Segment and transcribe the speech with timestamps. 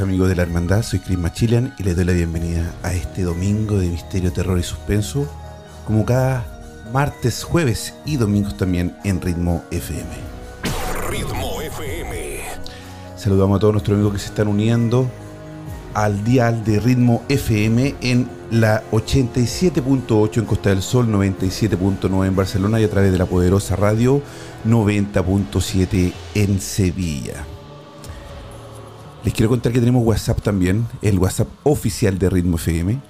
[0.00, 3.78] Amigos de la Hermandad, soy Chris Machilian y les doy la bienvenida a este domingo
[3.78, 5.28] de misterio, terror y suspenso,
[5.86, 6.44] como cada
[6.92, 10.08] martes, jueves y domingos también en Ritmo FM.
[11.08, 12.40] Ritmo FM.
[13.16, 15.08] Saludamos a todos nuestros amigos que se están uniendo
[15.94, 22.80] al dial de Ritmo FM en la 87.8 en Costa del Sol, 97.9 en Barcelona
[22.80, 24.20] y a través de la poderosa radio
[24.66, 27.46] 90.7 en Sevilla.
[29.26, 33.00] Les quiero contar que tenemos WhatsApp también, el WhatsApp oficial de Ritmo FM.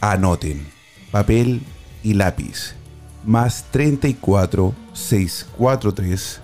[0.00, 0.64] Anoten,
[1.10, 1.62] papel
[2.04, 2.76] y lápiz,
[3.24, 6.40] más 34 643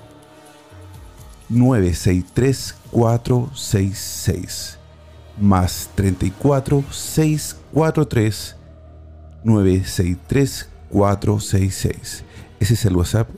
[1.49, 4.79] 963 466
[5.41, 8.57] más 34 643
[9.45, 12.25] 963 466.
[12.59, 13.29] Ese es el WhatsApp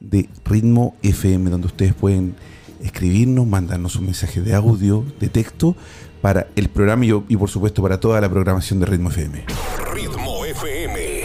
[0.00, 2.36] de Ritmo FM donde ustedes pueden
[2.84, 5.74] escribirnos, mandarnos un mensaje de audio, de texto,
[6.20, 9.44] para el programa y, por supuesto para toda la programación de Ritmo FM.
[9.92, 11.24] Ritmo FM.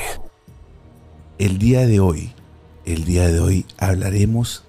[1.38, 2.34] El día de hoy,
[2.86, 4.64] el día de hoy hablaremos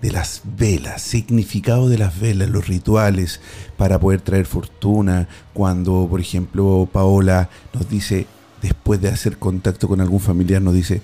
[0.00, 3.40] de las velas, significado de las velas, los rituales
[3.76, 5.28] para poder traer fortuna.
[5.52, 8.26] Cuando, por ejemplo, Paola nos dice,
[8.62, 11.02] después de hacer contacto con algún familiar, nos dice,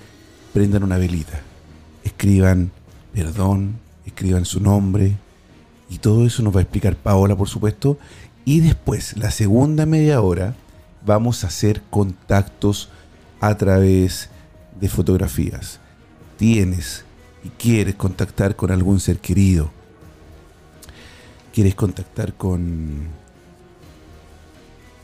[0.52, 1.40] prendan una velita,
[2.04, 2.70] escriban
[3.14, 5.16] perdón, escriban su nombre
[5.90, 7.98] y todo eso nos va a explicar Paola, por supuesto.
[8.44, 10.54] Y después, la segunda media hora,
[11.04, 12.90] vamos a hacer contactos
[13.40, 14.30] a través
[14.80, 15.80] de fotografías.
[16.36, 17.04] Tienes
[17.44, 19.70] y quieres contactar con algún ser querido.
[21.52, 23.24] ¿Quieres contactar con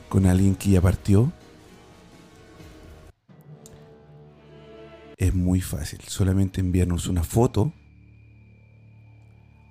[0.08, 1.32] con alguien que ya partió?
[5.16, 7.72] Es muy fácil, solamente enviarnos una foto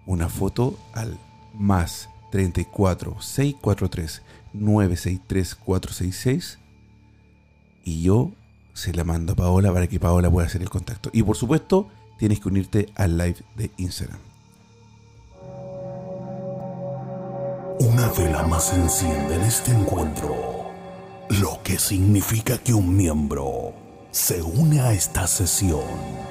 [0.09, 1.19] una foto al
[1.53, 6.59] más 34 643 963 466
[7.85, 8.31] y yo
[8.73, 11.11] se la mando a Paola para que Paola pueda hacer el contacto.
[11.13, 14.19] Y por supuesto, tienes que unirte al live de Instagram.
[17.79, 20.71] Una vela más enciende en este encuentro,
[21.29, 23.73] lo que significa que un miembro
[24.11, 26.28] se une a esta sesión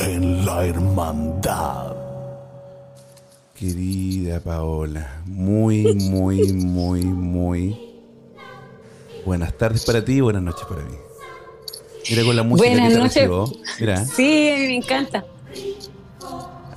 [0.00, 1.94] en la hermandad.
[3.54, 7.78] Querida Paola, muy, muy, muy, muy
[9.26, 10.96] buenas tardes para ti y buenas noches para mí.
[12.08, 13.28] Mira con la música buenas noches.
[13.78, 14.02] Mira.
[14.06, 15.26] Sí, me encanta.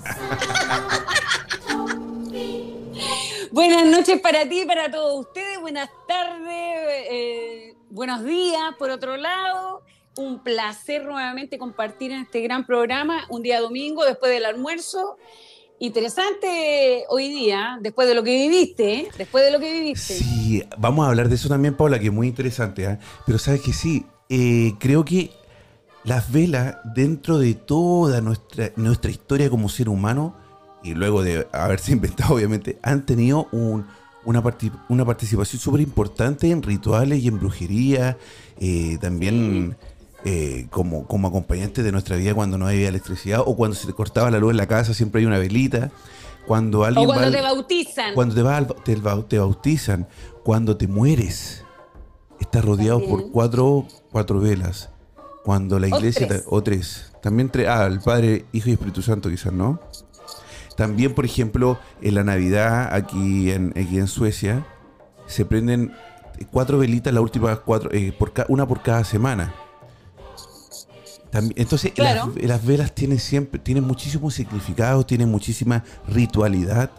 [3.52, 5.62] buenas noches para ti y para todos ustedes.
[5.62, 9.84] Buenas tardes, eh, buenos días por otro lado
[10.16, 15.18] un placer nuevamente compartir en este gran programa un día domingo después del almuerzo.
[15.80, 19.08] Interesante hoy día, después de lo que viviste, ¿eh?
[19.18, 20.14] después de lo que viviste.
[20.14, 22.86] Sí, vamos a hablar de eso también, Paula, que es muy interesante.
[22.86, 23.00] ¿eh?
[23.26, 25.32] Pero sabes que sí, eh, creo que
[26.04, 30.38] las velas, dentro de toda nuestra, nuestra historia como ser humano,
[30.84, 33.86] y luego de haberse inventado, obviamente, han tenido un,
[34.26, 34.44] una,
[34.90, 38.18] una participación súper importante en rituales y en brujería.
[39.02, 39.76] también.
[40.26, 43.94] Eh, como, como acompañante de nuestra vida cuando no había electricidad o cuando se te
[43.94, 45.92] cortaba la luz en la casa, siempre hay una velita.
[46.48, 48.14] Cuando alguien o cuando te bautizan.
[48.14, 48.66] Cuando te, va,
[49.28, 50.08] te, bautizan,
[50.44, 51.66] cuando te mueres,
[52.40, 54.90] estás rodeado por cuatro, cuatro velas.
[55.44, 57.12] Cuando la iglesia, o tres.
[57.22, 57.68] También tres.
[57.68, 59.80] Ah, el Padre, Hijo y Espíritu Santo quizás, ¿no?
[60.78, 64.66] También, por ejemplo, en la Navidad, aquí en, aquí en Suecia,
[65.28, 65.94] se prenden
[66.52, 69.54] cuatro velitas, las últimas cuatro, eh, por una por cada semana.
[71.34, 76.92] También, entonces, las, velas tienen siempre, tienen muchísimo significado, tienen muchísima ritualidad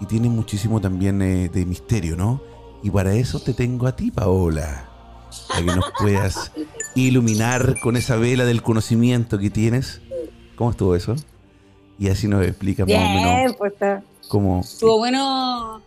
[0.00, 2.42] y tienen muchísimo también eh, de misterio, ¿no?
[2.82, 4.88] Y para eso te tengo a ti, Paola.
[5.48, 6.50] Para que nos puedas
[6.96, 10.00] iluminar con esa vela del conocimiento que tienes.
[10.56, 11.14] ¿Cómo estuvo eso?
[11.96, 13.56] Y así nos explica más o menos.
[13.56, 13.72] Pues.
[14.26, 14.62] Cómo.
[14.62, 15.80] Estuvo bueno,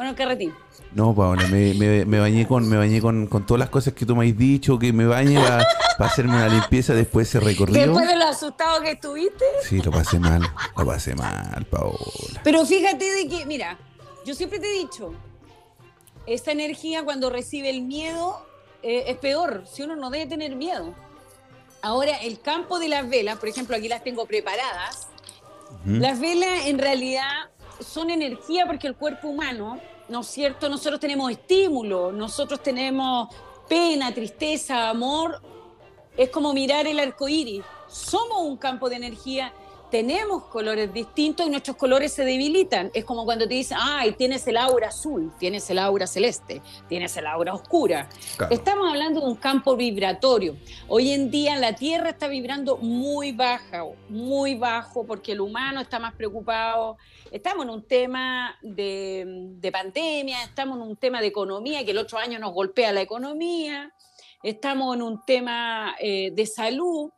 [0.00, 0.54] bueno carretín.
[0.94, 4.26] No, Paola, me, me, bañé con me bañé con, todas las cosas que tú me
[4.26, 5.66] has dicho, que me bañe para
[5.98, 7.78] hacerme una limpieza después de ese recorrido.
[7.78, 9.44] Después de lo asustado que estuviste.
[9.62, 10.40] Sí, lo pasé mal,
[10.74, 12.40] lo pasé mal, Paola.
[12.42, 13.78] Pero fíjate de que, mira,
[14.24, 15.12] yo siempre te he dicho,
[16.24, 18.42] esta energía cuando recibe el miedo
[18.82, 20.94] eh, es peor, si uno no debe tener miedo.
[21.82, 25.08] Ahora, el campo de las velas, por ejemplo, aquí las tengo preparadas,
[25.84, 27.50] las velas en realidad
[27.80, 29.78] son energía porque el cuerpo humano,
[30.08, 30.68] ¿no es cierto?
[30.68, 33.28] Nosotros tenemos estímulo, nosotros tenemos
[33.68, 35.40] pena, tristeza, amor.
[36.16, 37.62] Es como mirar el arco iris.
[37.88, 39.52] Somos un campo de energía
[39.90, 42.90] tenemos colores distintos y nuestros colores se debilitan.
[42.94, 47.16] Es como cuando te dicen, ay, tienes el aura azul, tienes el aura celeste, tienes
[47.16, 48.08] el aura oscura.
[48.50, 50.56] Estamos hablando de un campo vibratorio.
[50.88, 55.98] Hoy en día la Tierra está vibrando muy baja, muy bajo, porque el humano está
[55.98, 56.96] más preocupado.
[57.30, 62.18] Estamos en un tema de, pandemia, estamos en un tema de economía, que el otro
[62.18, 63.92] año nos golpea la economía.
[64.42, 67.10] Estamos en un tema eh, de salud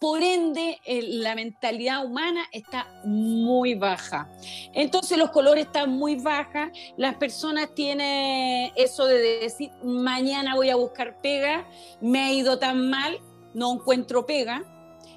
[0.00, 4.30] por ende, la mentalidad humana está muy baja.
[4.72, 10.76] Entonces los colores están muy bajas, las personas tienen eso de decir, mañana voy a
[10.76, 11.68] buscar pega,
[12.00, 13.20] me ha ido tan mal,
[13.52, 14.64] no encuentro pega,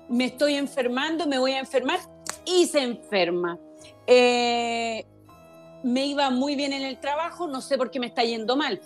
[0.10, 2.00] me estoy enfermando, me voy a enfermar
[2.46, 3.58] y se enferma.
[4.06, 5.06] Eh,
[5.82, 8.82] me iba muy bien en el trabajo, no sé por qué me está yendo mal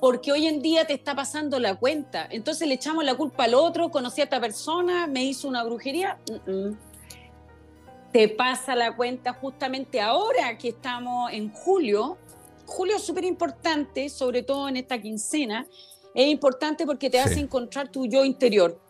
[0.00, 2.26] porque hoy en día te está pasando la cuenta.
[2.30, 6.18] Entonces le echamos la culpa al otro, conocí a esta persona, me hizo una brujería.
[8.12, 12.16] Te pasa la cuenta justamente ahora que estamos en julio.
[12.66, 15.66] Julio es súper importante, sobre todo en esta quincena.
[16.14, 18.80] Es importante porque te hace encontrar tu yo interior.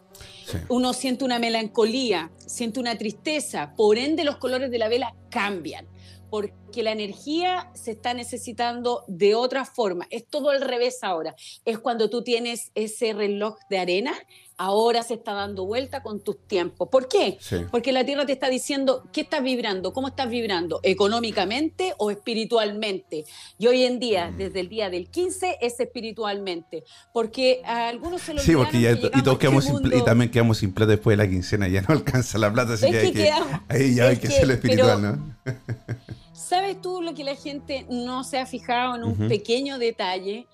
[0.69, 5.87] Uno siente una melancolía, siente una tristeza, por ende los colores de la vela cambian
[6.31, 10.07] porque la energía se está necesitando de otra forma.
[10.11, 11.35] Es todo al revés ahora.
[11.65, 14.15] Es cuando tú tienes ese reloj de arena,
[14.61, 16.91] ahora se está dando vuelta con tus tiempos.
[16.91, 17.39] ¿Por qué?
[17.71, 23.25] Porque la Tierra te está diciendo qué estás vibrando, cómo estás vibrando, económicamente o espiritualmente.
[23.59, 24.37] Y hoy en día, mm.
[24.37, 26.85] desde el día del 15, es espiritualmente.
[27.15, 30.59] Porque a algunos se lo Sí, porque ya, y, todos quedamos este y también quedamos
[30.59, 33.33] sin plata después de la quincena, ya no alcanza la plata, así que,
[33.69, 35.37] ahí ya hay que ser espiritual, ¿no?
[36.41, 40.47] ¿Sabes tú lo que la gente no se ha fijado en un pequeño detalle?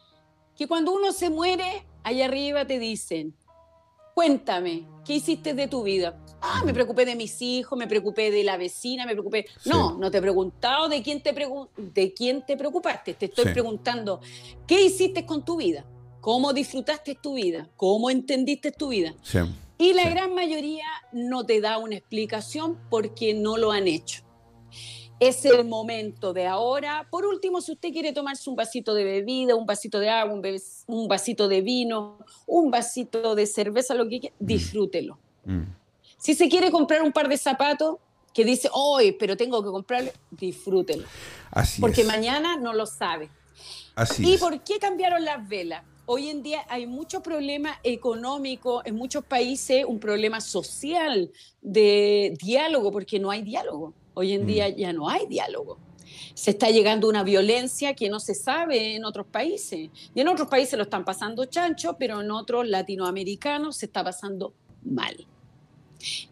[0.57, 3.35] Que cuando uno se muere, allá arriba te dicen,
[4.13, 6.19] cuéntame, ¿qué hiciste de tu vida?
[6.43, 9.47] Ah, me preocupé de mis hijos, me preocupé de la vecina, me preocupé.
[9.65, 11.33] No, no te he preguntado de quién te,
[11.77, 13.15] de quién te preocupaste.
[13.15, 14.21] Te estoy preguntando,
[14.67, 15.87] ¿qué hiciste con tu vida?
[16.21, 17.71] ¿Cómo disfrutaste tu vida?
[17.77, 19.15] ¿Cómo entendiste tu vida?
[19.79, 24.26] Y la gran mayoría no te da una explicación porque no lo han hecho
[25.21, 27.07] es el momento de ahora.
[27.11, 30.35] Por último, si usted quiere tomarse un vasito de bebida, un vasito de agua,
[30.87, 34.47] un, vasito de vino, un vasito de cerveza, lo que quiera, mm.
[34.47, 35.19] disfrútelo.
[35.45, 35.63] Mm.
[36.19, 37.97] Si se quiere comprar un par de zapatos
[38.35, 41.05] que dice, hoy, pero tengo que comprarlo, disfrútelo.
[41.51, 43.31] Así Porque mañana no lo sabe.
[43.95, 45.83] Así ¿Y por qué cambiaron las velas?
[46.09, 52.93] Hoy en día hay mucho problema económico en muchos países, un problema social de diálogo,
[52.93, 53.93] porque no hay diálogo.
[54.15, 54.75] Hoy en día mm.
[54.77, 55.79] ya no hay diálogo.
[56.35, 59.91] Se está llegando a una violencia que no se sabe en otros países.
[60.15, 64.55] Y en otros países lo están pasando chancho, pero en otros latinoamericanos se está pasando
[64.85, 65.27] mal.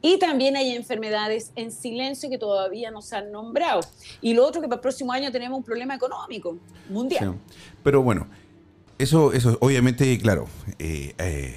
[0.00, 3.80] Y también hay enfermedades en silencio que todavía no se han nombrado.
[4.20, 7.40] Y lo otro que para el próximo año tenemos un problema económico mundial.
[7.82, 8.28] Pero bueno,
[8.98, 10.46] eso, eso obviamente, claro,
[10.78, 11.56] eh, eh,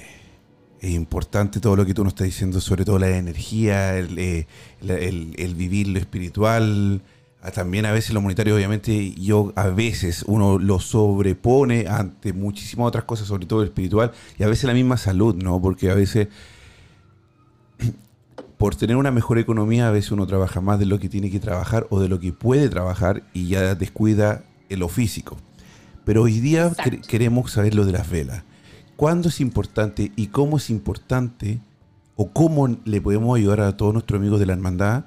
[0.80, 5.54] es importante todo lo que tú nos estás diciendo, sobre todo la energía, el, eh,
[5.56, 7.02] vivir lo espiritual.
[7.54, 13.04] También a veces lo monetario, obviamente, yo a veces uno lo sobrepone ante muchísimas otras
[13.04, 15.60] cosas, sobre todo el espiritual, y a veces la misma salud, ¿no?
[15.62, 16.28] Porque a veces,
[18.58, 21.40] por tener una mejor economía, a veces uno trabaja más de lo que tiene que
[21.40, 25.38] trabajar o de lo que puede trabajar y ya descuida en lo físico.
[26.08, 26.72] Pero hoy día
[27.06, 28.42] queremos saber lo de las velas
[28.96, 31.58] cuándo es importante y cómo es importante
[32.16, 35.04] o cómo le podemos ayudar a todos nuestros amigos de la hermandad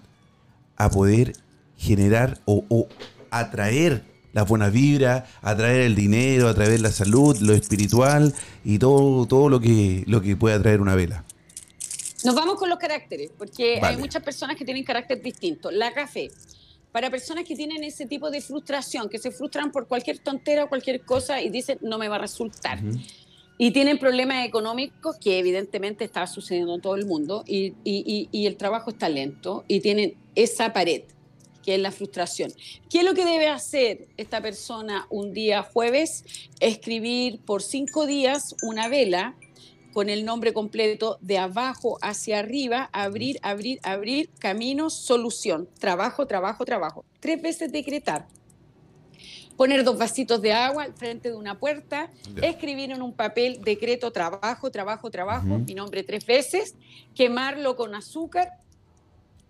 [0.78, 1.34] a poder
[1.76, 2.88] generar o, o
[3.32, 4.04] atraer
[4.34, 9.60] la buena vibra, atraer el dinero, atraer la salud, lo espiritual y todo, todo lo
[9.60, 11.26] que, lo que puede atraer una vela.
[12.24, 13.96] Nos vamos con los caracteres, porque Vale.
[13.96, 15.72] hay muchas personas que tienen carácter distinto.
[15.72, 16.30] La café,
[16.92, 20.70] para personas que tienen ese tipo de frustración, que se frustran por cualquier tontera o
[20.70, 22.80] cualquier cosa y dicen no me va a resultar.
[23.58, 28.30] Y tienen problemas económicos que evidentemente está sucediendo en todo el mundo y, y- y-
[28.32, 31.04] y el trabajo está lento y tienen esa pared
[31.64, 32.52] que es la frustración.
[32.90, 36.24] ¿Qué es lo que debe hacer esta persona un día jueves?
[36.60, 39.36] Escribir por cinco días una vela
[39.94, 46.66] con el nombre completo de abajo hacia arriba, abrir, abrir, abrir, camino, solución, trabajo, trabajo,
[46.66, 47.06] trabajo.
[47.20, 48.28] Tres veces decretar.
[49.58, 52.10] Poner dos vasitos de agua al frente de una puerta,
[52.42, 56.76] escribir en un papel decreto, trabajo, trabajo, trabajo, mi nombre tres veces,
[57.14, 58.61] quemarlo con azúcar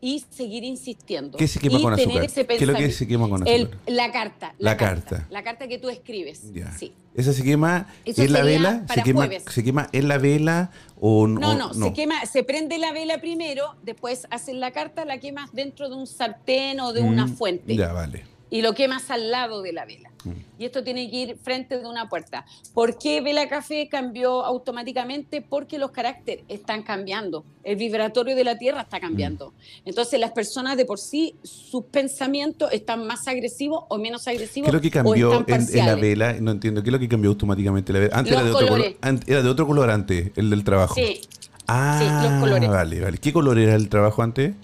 [0.02, 1.38] y seguir insistiendo.
[1.38, 2.26] ¿Qué se quema y con tener azúcar?
[2.26, 2.98] ese ¿Qué es lo que pensamiento.
[2.98, 3.80] se quema con El- azúcar?
[3.88, 4.56] la carta.
[4.58, 5.28] La carta.
[5.30, 6.52] La carta que tú escribes.
[6.54, 6.72] Ya.
[6.72, 6.94] Sí.
[7.14, 8.86] ¿Esa se quema Eso en la vela?
[8.94, 9.30] ¿Se quema.
[9.48, 13.20] ¿Se quema en la vela o No, o- no, se quema, se prende la vela
[13.22, 17.36] primero, después haces la carta, la quemas dentro de un sartén o de una Mm,
[17.36, 18.24] fuente Ya, vale.
[18.52, 20.12] Y lo quemas al lado de la vela.
[20.26, 20.32] Mm.
[20.60, 22.46] Y esto tiene que ir frente de una puerta.
[22.74, 25.42] ¿Por qué Vela Café cambió automáticamente?
[25.42, 27.46] Porque los caracteres están cambiando.
[27.64, 29.52] El vibratorio de la Tierra está cambiando.
[29.52, 29.54] Mm.
[29.90, 34.70] Entonces las personas de por sí, sus pensamientos están más agresivos o menos agresivos.
[34.70, 36.34] ¿Qué es lo que cambió en, en la vela?
[36.34, 36.84] No entiendo.
[36.84, 38.18] ¿Qué es lo que cambió automáticamente la vela?
[38.18, 38.96] Antes Los era de, otro color,
[39.28, 40.96] era de otro color antes, el del trabajo.
[40.96, 41.22] Sí.
[41.68, 42.70] Ah, los colores.
[42.70, 43.18] vale, vale.
[43.18, 44.56] ¿Qué color era el trabajo antes?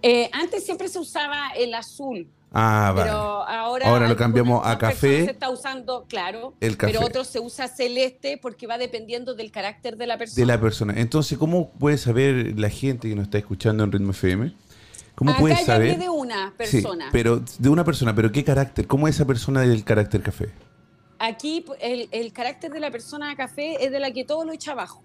[0.00, 2.28] Eh, antes siempre se usaba el azul.
[2.52, 3.10] Ah, vale.
[3.10, 5.24] Pero ahora, Ahora lo cambiamos a café.
[5.24, 6.54] Se está usando, claro.
[6.60, 6.92] El café.
[6.92, 10.40] Pero otros se usa celeste porque va dependiendo del carácter de la persona.
[10.42, 10.94] De la persona.
[10.96, 14.52] Entonces, ¿cómo puede saber la gente que nos está escuchando en Ritmo FM?
[15.14, 15.98] ¿Cómo Acá puede ya saber?
[15.98, 17.08] de una Sí, persona.
[17.12, 18.86] pero de una persona, pero ¿qué carácter?
[18.86, 20.50] ¿Cómo es esa persona del carácter café?
[21.18, 24.72] Aquí el, el carácter de la persona café es de la que todo lo echa
[24.72, 25.02] abajo.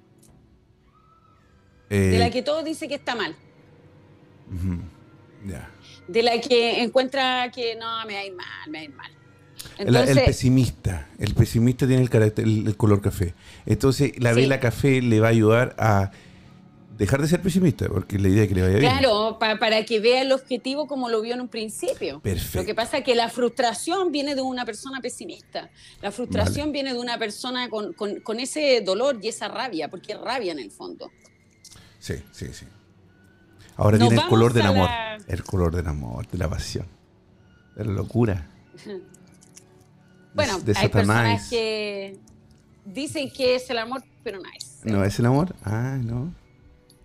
[1.90, 3.36] De Eh, la que todo dice que está mal.
[5.46, 5.70] Ya.
[6.08, 8.94] De la que encuentra que no, me va a ir mal, me va a ir
[8.94, 9.12] mal.
[9.78, 11.10] El- pesimista.
[11.18, 13.34] El pesimista tiene el carácter, el, el color café.
[13.66, 14.42] Entonces, la Sí.
[14.42, 16.12] vela café le va a ayudar a
[16.98, 18.92] dejar de ser pesimista, porque la idea es que le vaya bien.
[19.00, 22.22] Claro, pa- para que vea el objetivo como lo vio en un principio.
[22.22, 22.60] Perfecto.
[22.60, 25.70] Lo que pasa es que la frustración viene de una persona pesimista.
[26.02, 30.14] La frustración viene de una persona con, con- con ese dolor y esa rabia, porque
[30.14, 31.12] es rabia en el fondo.
[32.00, 32.66] Sí, sí, sí.
[33.78, 34.86] Ahora Nos viene el color del amor.
[34.90, 36.86] la- El color del amor, de la pasión.
[37.76, 38.48] De la locura.
[38.86, 39.02] De-
[40.34, 42.18] Bueno, de hay personas que
[42.86, 44.82] dicen que es el amor, pero no es.
[44.84, 45.56] ¿No es el amor?
[45.64, 46.34] Ah, no.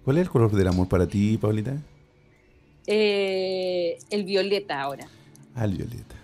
[0.05, 1.77] ¿Cuál es el color del amor para ti, Paulita?
[2.87, 5.07] Eh, el violeta ahora.
[5.55, 6.17] Ah, el violeta.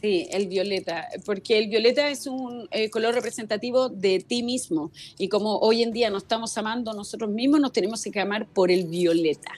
[0.00, 5.28] Sí, el violeta, porque el violeta es un eh, color representativo de ti mismo y
[5.28, 8.86] como hoy en día nos estamos amando nosotros mismos, nos tenemos que amar por el
[8.86, 9.52] violeta.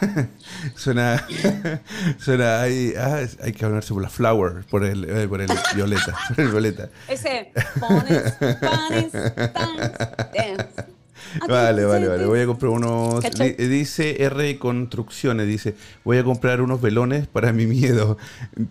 [0.76, 1.26] Suena.
[2.18, 2.60] suena.
[2.60, 6.14] Hay, ah, hay que hablarse por la flower, por el, eh, por el violeta.
[6.28, 6.90] Por el violeta.
[7.08, 10.95] Ese pones, pones, dance.
[11.48, 12.26] Vale, vale, vale.
[12.26, 13.24] Voy a comprar unos.
[13.58, 15.74] Dice R Construcciones, dice,
[16.04, 18.18] voy a comprar unos velones para mi miedo.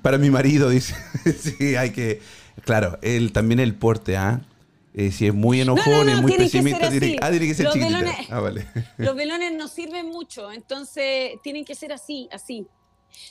[0.01, 0.95] Para mi marido, dice.
[1.39, 2.21] sí, hay que.
[2.63, 4.41] Claro, él también el porte, ¿ah?
[4.97, 7.65] Eh, si es muy enojón, no, es no, muy pesimista, tiene, ah, tiene que ser
[7.65, 8.65] Los velones- Ah, vale.
[8.97, 12.65] Los velones nos sirven mucho, entonces tienen que ser así, así.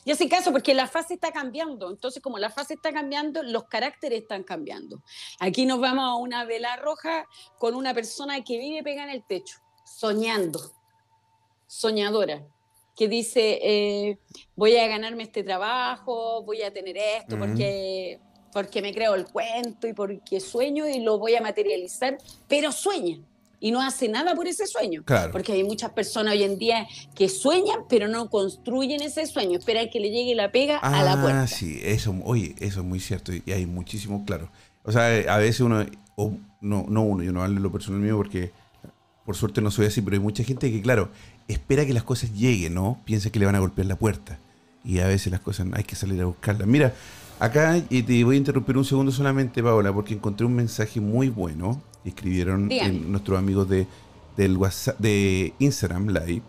[0.05, 3.65] Y hace caso porque la fase está cambiando, entonces como la fase está cambiando, los
[3.65, 5.03] caracteres están cambiando.
[5.41, 7.27] Aquí nos vamos a una vela roja
[7.59, 10.61] con una persona que vive pegada en el techo, soñando,
[11.67, 12.47] soñadora,
[12.97, 14.19] que dice, eh,
[14.55, 18.21] voy a ganarme este trabajo, voy a tener esto, porque,
[18.53, 23.19] porque me creo el cuento y porque sueño y lo voy a materializar, pero sueña.
[23.65, 25.03] Y no hace nada por ese sueño.
[25.07, 25.33] Claro.
[25.33, 29.59] Porque hay muchas personas hoy en día que sueñan, pero no construyen ese sueño.
[29.59, 31.45] Esperan que le llegue la pega a la puerta.
[31.45, 34.51] Ah, sí, eso, oye, eso es muy cierto y hay muchísimo, claro.
[34.83, 38.03] O sea, a veces uno, o no, no uno, yo no hablo de lo personal
[38.03, 38.51] mío porque
[39.25, 41.09] por suerte no soy así, pero hay mucha gente que, claro,
[41.49, 43.01] espera que las cosas lleguen, ¿no?
[43.07, 44.39] Piensa que le van a golpear la puerta
[44.85, 46.69] y a veces las cosas hay que salir a buscarlas.
[46.69, 46.93] Mira,
[47.41, 51.31] acá y te voy a interrumpir un segundo solamente, Paola, porque encontré un mensaje muy
[51.31, 51.81] bueno
[52.11, 53.87] escribieron en nuestros amigos de,
[54.37, 56.43] del WhatsApp, de Instagram Live.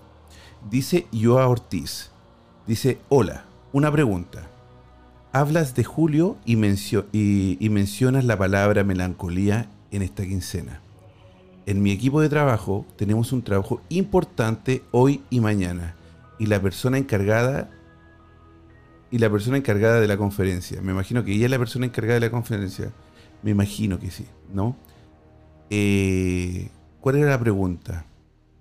[0.70, 2.12] Dice Joa Ortiz.
[2.68, 4.48] Dice, hola, una pregunta.
[5.32, 10.82] Hablas de Julio y, mencio- y- y mencionas la palabra melancolía en esta quincena.
[11.66, 15.96] En mi equipo de trabajo tenemos un trabajo importante hoy y mañana
[16.40, 17.70] y la persona encargada
[19.12, 20.82] y la persona encargada de la conferencia.
[20.82, 22.92] Me imagino que ella es la persona encargada de la conferencia.
[23.44, 24.76] Me imagino que sí, ¿no?
[25.70, 26.70] Eh,
[27.02, 28.06] ¿Cuál era la pregunta?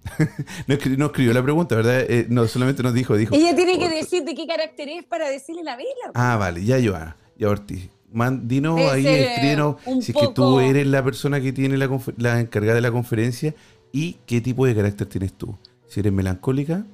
[0.66, 2.00] no, escribió, la pregunta, ¿verdad?
[2.08, 3.34] Eh, no, solamente nos dijo, dijo.
[3.34, 6.12] Ella tiene que decir de qué carácter es para decirle la vela.
[6.14, 7.88] Ah, vale, ya Joana, ya Ortiz.
[8.12, 12.40] Man, dinos ahí, escríbenos si es que tú eres la persona que tiene la, la
[12.40, 13.54] encargada de la conferencia
[13.90, 15.56] y qué tipo de carácter tienes tú.
[15.88, 16.86] Si eres melancólica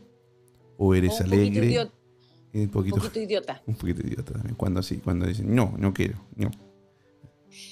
[0.78, 1.90] o eres alegre.
[2.52, 3.62] Un poquito, idiota.
[3.66, 4.54] Un poquito idiota también.
[4.56, 6.50] Cuando así, cuando dicen, no, no quiero, no.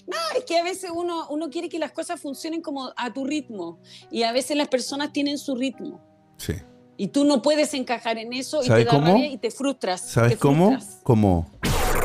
[0.06, 3.24] No, es que a veces uno, uno quiere que las cosas funcionen como a tu
[3.24, 3.80] ritmo.
[4.10, 6.00] Y a veces las personas tienen su ritmo.
[6.36, 6.54] Sí.
[6.96, 9.16] Y tú no puedes encajar en eso y te da cómo?
[9.16, 10.00] y te frustras.
[10.00, 10.76] ¿Sabes cómo?
[11.04, 11.48] Como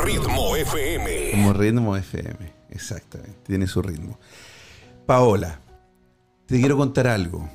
[0.03, 1.31] Ritmo FM.
[1.31, 3.39] Como ritmo FM, exactamente.
[3.45, 4.19] Tiene su ritmo.
[5.05, 5.59] Paola,
[6.45, 7.49] te quiero contar algo.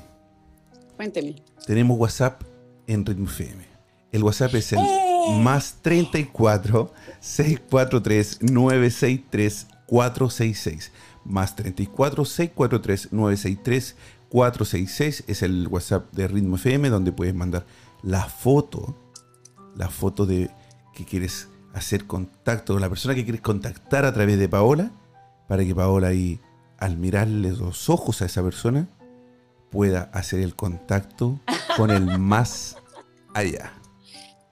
[0.95, 1.35] Cuénteme.
[1.65, 2.41] Tenemos WhatsApp
[2.87, 3.63] en Ritmo FM.
[4.11, 5.39] El WhatsApp es el ¡Eh!
[5.41, 10.91] más 34 643 963 466.
[11.25, 13.95] Más 34 643 963
[14.29, 17.65] 466 es el WhatsApp de Ritmo FM donde puedes mandar
[18.03, 18.95] la foto,
[19.75, 20.51] la foto de
[20.93, 24.91] que quieres hacer contacto con la persona que quieres contactar a través de Paola,
[25.47, 26.39] para que Paola ahí,
[26.77, 28.87] al mirarle los ojos a esa persona,
[29.71, 31.39] pueda hacer el contacto
[31.75, 32.77] con el más
[33.33, 33.73] allá.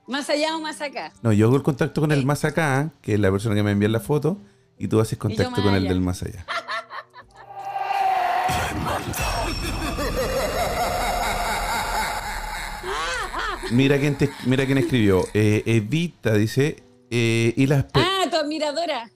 [0.07, 1.11] ¿Más allá o más acá?
[1.21, 3.71] No, yo hago el contacto con el más acá, que es la persona que me
[3.71, 4.39] envía la foto,
[4.77, 6.45] y tú haces contacto con el del más allá.
[13.71, 15.27] Mira quién, mira quién escribió.
[15.33, 16.83] Eh, Evita dice.
[17.09, 19.09] Eh, y las ah, tu admiradora.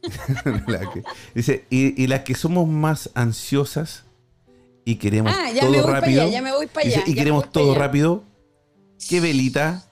[1.36, 4.06] dice, y, las que somos más ansiosas
[4.86, 6.30] y queremos ah, todo rápido.
[6.30, 7.04] ya me voy para allá.
[7.06, 8.24] y queremos todo rápido.
[9.10, 9.91] ¿Qué velita?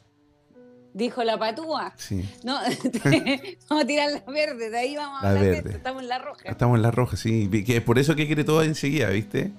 [0.94, 1.94] Dijo la patúa.
[1.98, 2.28] Sí.
[2.44, 2.56] No,
[3.70, 5.72] vamos a tirar la verde, de ahí vamos a la verde.
[5.72, 6.50] Estamos en la roja.
[6.50, 7.50] Estamos en la roja, sí.
[7.64, 9.52] Que es por eso que quiere todo enseguida, ¿viste?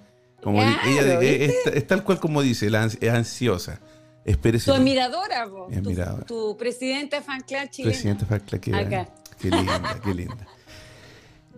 [0.42, 3.80] Como ella Es, tal cual como dice, la, es ansiosa.
[4.24, 4.70] Espérese.
[4.70, 5.72] Tu admiradora, vos.
[5.72, 7.92] Tu, tu, presidenta fan club chilena.
[7.92, 9.08] Presidenta fan club que Acá.
[9.40, 10.46] Qué linda, qué linda.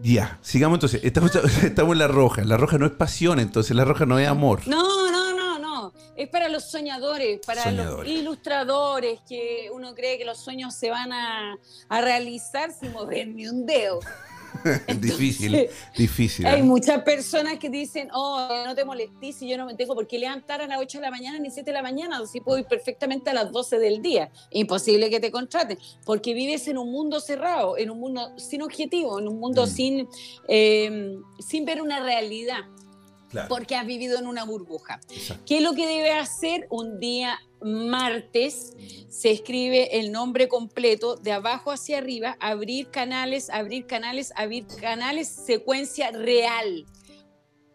[0.00, 1.00] Ya, sigamos entonces.
[1.04, 2.44] Estamos, estamos en la roja.
[2.44, 4.66] La roja no es pasión, entonces la roja no es amor.
[4.66, 5.01] No,
[6.16, 11.12] es para los soñadores, para los ilustradores, que uno cree que los sueños se van
[11.12, 14.00] a, realizar sin mover ni un dedo.
[15.00, 16.46] difícil, difícil.
[16.46, 16.62] Hay ¿eh?
[16.62, 20.18] muchas personas que dicen, oh, no te molestes si yo no me tengo por qué
[20.18, 22.66] levantar a las 8 de la mañana ni 7 de la mañana, así puedo ir
[22.66, 24.30] perfectamente a las 12 del día.
[24.50, 29.18] Imposible que te contraten, porque vives en un mundo cerrado, en un mundo sin objetivo,
[29.18, 29.68] en un mundo mm.
[29.68, 30.08] sin,
[30.48, 32.60] eh, sin ver una realidad
[33.48, 35.00] porque has vivido en una burbuja.
[35.46, 38.72] ¿Qué es lo que debe hacer un día martes?
[39.08, 45.28] Se escribe el nombre completo de abajo hacia arriba, abrir canales, abrir canales, abrir canales,
[45.28, 46.86] secuencia real.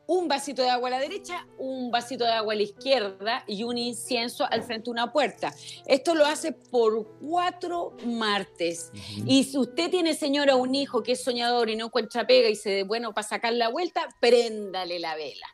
[0.08, 3.64] Un vasito de agua a la derecha, un vasito de agua a la izquierda y
[3.64, 5.54] un incienso al frente de una puerta.
[5.86, 8.90] Esto lo hace por cuatro martes.
[9.26, 12.56] Y si usted tiene, señora, un hijo que es soñador y no encuentra pega y
[12.56, 15.48] se, bueno, para sacar la vuelta, préndale la vela.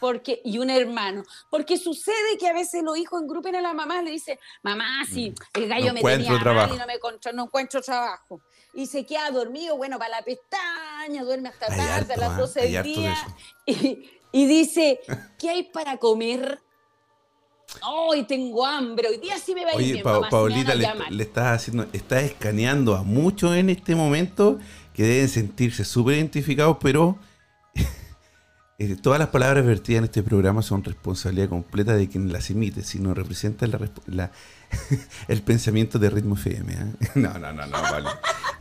[0.00, 1.22] Porque, y un hermano.
[1.50, 5.34] Porque sucede que a veces los hijos engrupen a la mamá, le dicen, mamá, si
[5.54, 8.40] el gallo me tenía mal y no, me no encuentro trabajo.
[8.76, 12.62] Y se queda dormido, bueno, para la pestaña, duerme hasta tarde, a las 12 ¿ah?
[12.62, 13.16] del día.
[14.32, 15.00] Y, dice,
[15.38, 16.60] ¿qué hay para comer?
[17.88, 21.22] Hoy tengo hambre, hoy día sí me va a ir Oye, bien, Paulita, le, le,
[21.22, 24.58] estás haciendo, estás escaneando a muchos en este momento
[24.92, 27.18] que deben sentirse súper identificados, pero
[28.78, 32.82] eh, todas las palabras vertidas en este programa son responsabilidad completa de quien las emite,
[32.82, 34.30] si no representa la,
[35.28, 36.72] el pensamiento de Ritmo FM.
[36.72, 36.76] ¿eh?
[37.14, 38.10] No, no, no, no, vale.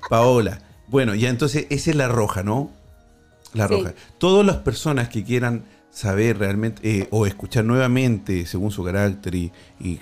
[0.09, 2.71] Paola, bueno, ya entonces esa es la roja, ¿no?
[3.53, 3.93] La roja.
[4.17, 9.51] Todas las personas que quieran saber realmente eh, o escuchar nuevamente, según su carácter y,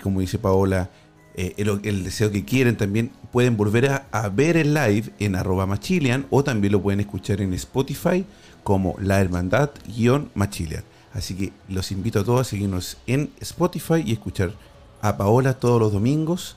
[0.00, 0.90] como dice Paola,
[1.36, 6.26] el, deseo que quieren también, pueden volver a, a, ver el live en arroba machilian
[6.30, 8.24] o también lo pueden escuchar en Spotify
[8.64, 10.82] como La Hermandad-Machilian.
[11.12, 14.52] Así que los invito a todos a seguirnos en Spotify y escuchar
[15.00, 16.56] a Paola todos los domingos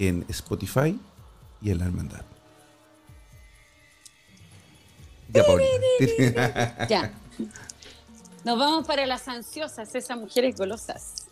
[0.00, 0.98] en Spotify
[1.60, 2.22] y en La Hermandad.
[5.28, 5.64] Ya, Paola.
[6.88, 7.12] ya.
[8.44, 11.26] Nos vamos para las ansiosas, esas mujeres golosas.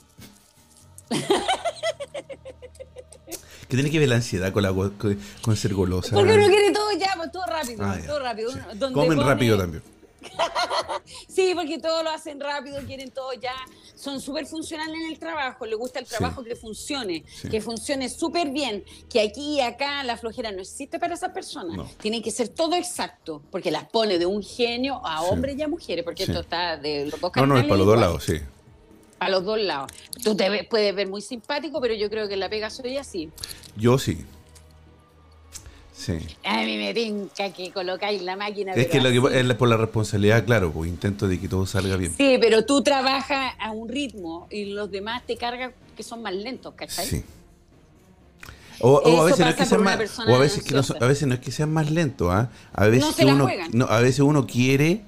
[3.69, 6.15] ¿Qué tiene que ver la ansiedad con, la, con, ser golosa?
[6.15, 8.53] Porque uno quiere todo ya, pues, todo rápido, ah, todo rápido.
[8.93, 9.83] Comen rápido también.
[11.29, 13.55] sí, porque todo lo hacen rápido, quieren todo ya.
[13.95, 16.15] son súper funcionales en el trabajo, le gusta el Sí.
[16.17, 17.49] trabajo que funcione, Sí.
[17.51, 21.77] que funcione súper bien, que aquí y acá la flojera no existe para esas personas.
[21.77, 21.85] No.
[22.01, 25.27] Tiene que ser todo exacto, porque las pone de un genio a Sí.
[25.31, 27.87] hombres y a mujeres, porque esto está de los dos No, no, es para los
[27.87, 28.35] dos lados, sí.
[29.19, 29.93] Para los dos lados.
[30.25, 33.31] Tú te puedes ver muy simpático, pero yo creo que en la pega soy así.
[33.77, 34.25] Yo sí.
[36.01, 36.15] Sí.
[36.47, 38.73] A mí me tinca que colocáis la máquina.
[38.73, 41.97] Es que lo que es por la responsabilidad, claro, pues intento de que todo salga
[41.97, 42.15] bien.
[42.17, 46.33] Sí, pero tú trabajas a un ritmo y los demás te cargan que son más
[46.35, 47.05] lentos, ¿cachai?
[47.05, 47.23] Sí.
[48.81, 51.29] O, a veces no es que sean más, o a veces que no, a veces
[51.29, 52.49] no es que sean más lentos, ¿ah?
[52.73, 55.03] A veces No se que la uno no, a veces uno quiere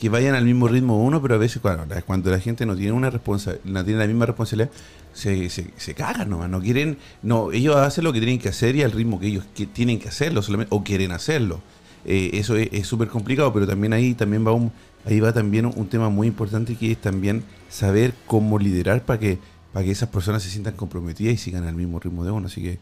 [0.00, 2.90] que vayan al mismo ritmo uno, pero a veces la- cuando la gente no tiene
[2.90, 4.70] una responsa, no tiene la misma responsabilidad,
[5.12, 8.76] se, se, se cagan nomás, no quieren, no, ellos hacen lo que tienen que hacer
[8.76, 11.60] y al ritmo que ellos que tienen que hacerlo solamente, o quieren hacerlo.
[12.04, 14.72] Eh, eso es es súper complicado, pero también ahí también va un,
[15.04, 19.20] ahí va también un, un tema muy importante que es también saber cómo liderar para
[19.20, 19.38] que,
[19.72, 22.46] para que esas personas se sientan comprometidas y sigan al mismo ritmo de uno.
[22.48, 22.80] Así que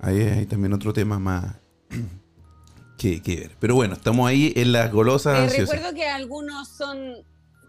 [0.00, 1.56] ahí hay también otro tema más
[2.98, 3.56] que, que ver.
[3.58, 5.74] Pero bueno, estamos ahí en las golosas ansiosas.
[5.76, 6.98] recuerdo que algunos son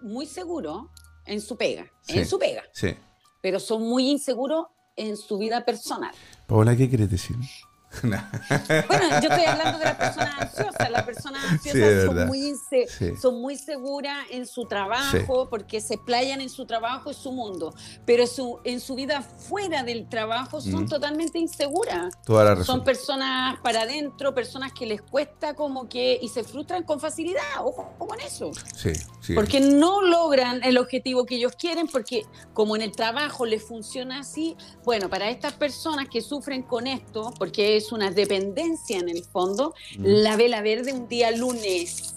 [0.02, 0.88] muy seguros
[1.26, 2.18] en su pega, Sí.
[2.20, 2.90] en su pega, Sí.
[3.42, 6.12] Pero son muy inseguros en su vida personal.
[6.48, 7.38] Paola, ¿qué quieres decir?
[8.88, 10.92] Bueno, yo estoy hablando de las personas ansiosas.
[10.92, 12.56] Las personas ansiosas es son, muy
[12.90, 13.16] Sí.
[13.22, 17.74] son muy seguras en su trabajo porque se playan en su trabajo y su mundo,
[18.06, 20.90] pero su, en su vida fuera del trabajo son Mm.
[20.90, 22.14] totalmente inseguras.
[22.26, 22.66] Toda la razón.
[22.66, 27.42] Son personas para adentro, personas que les cuesta como que y se frustran con facilidad.
[27.64, 28.52] Ojo con eso.
[29.36, 32.24] Porque no logran el objetivo que ellos quieren, porque
[32.54, 37.32] como en el trabajo les funciona así, bueno, para estas personas que sufren con esto,
[37.38, 40.04] porque es una dependencia en el fondo, Mm.
[40.06, 42.16] la vela verde un día lunes.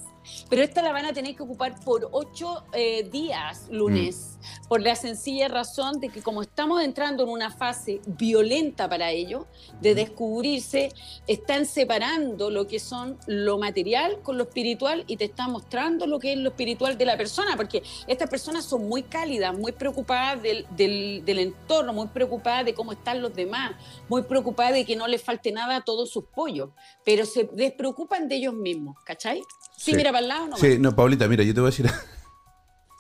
[0.49, 4.32] Pero esta la van a tener que ocupar por ocho eh, días lunes, Mm.
[4.69, 9.45] Por la sencilla razón de que como estamos entrando en una fase violenta para ellos,
[9.81, 10.93] de descubrirse,
[11.27, 16.19] están separando lo que son lo material con lo espiritual y te están mostrando lo
[16.19, 20.43] que es lo espiritual de la persona, porque estas personas son muy cálidas, muy preocupadas
[20.43, 23.73] del, del- del entorno, muy preocupadas de cómo están los demás,
[24.09, 26.71] muy preocupadas de que no les falte nada a todos sus pollos,
[27.05, 29.43] pero se despreocupan de ellos mismos, ¿cachai?
[29.77, 29.95] Sí, Sí.
[29.97, 31.87] mira para el lado, no Sí, no, Paulita, mira, yo te voy a decir.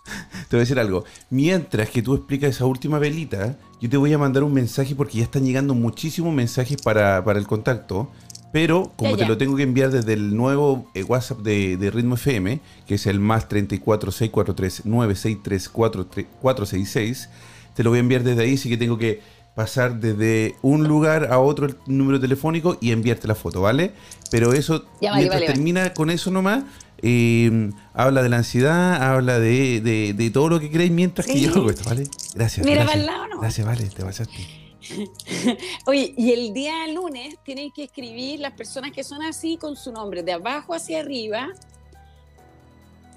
[0.04, 1.04] Te voy a decir algo.
[1.30, 5.18] Mientras que tú explicas esa última velita, yo te voy a mandar un mensaje porque
[5.18, 8.10] ya están llegando muchísimos mensajes para, para el contacto.
[8.52, 12.16] Pero como te lo tengo que enviar desde el nuevo eh, WhatsApp de, de Ritmo
[12.16, 17.30] FM, que es el más 34 643 963 466,
[17.74, 19.20] te lo voy a enviar desde ahí, así que tengo que
[19.54, 23.92] pasar desde un lugar a otro el número telefónico y enviarte la foto, ¿vale?
[24.30, 25.46] Pero eso, Ya, mientras vale, vale.
[25.46, 26.64] termina con eso nomás,
[27.02, 31.40] eh, habla de la ansiedad, habla de, de- de todo lo que queréis mientras que
[31.40, 32.04] yo hago esto, ¿vale?
[32.34, 32.64] Gracias.
[32.64, 32.86] Mira gracias.
[32.86, 33.40] para el lado, ¿no?
[33.40, 34.46] Gracias, vale, te pasaste.
[35.86, 39.92] Oye, y el día lunes tienen que escribir las personas que son así con su
[39.92, 41.48] nombre, de abajo hacia arriba.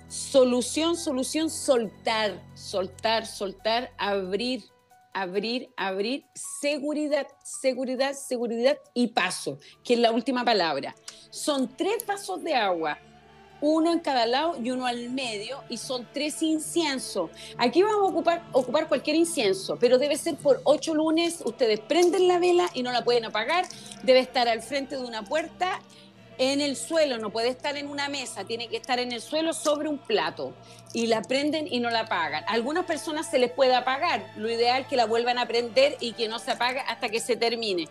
[0.08, 4.64] Solución, solución, soltar, soltar, soltar, abrir,
[5.14, 10.96] abrir, abrir, seguridad, seguridad, seguridad y paso, que es la última palabra.
[11.32, 12.98] Son tres vasos de agua,
[13.62, 17.30] uno en cada lado y uno al medio, y son tres inciensos.
[17.58, 21.42] Aquí vamos a ocupar, ocupar cualquier incienso, pero debe ser por ocho lunes.
[21.46, 23.66] Ustedes prenden la vela y no la pueden apagar.
[24.04, 25.82] Debe estar al frente de una puerta,
[26.38, 29.54] en el suelo, no puede estar en una mesa, tiene que estar en el suelo
[29.54, 30.54] sobre un plato.
[30.94, 32.44] Y la prenden y no la apagan.
[32.48, 34.32] Algunas personas se les puede apagar.
[34.38, 37.20] Lo ideal es que la vuelvan a prender y que no se apague hasta que
[37.20, 37.88] se termine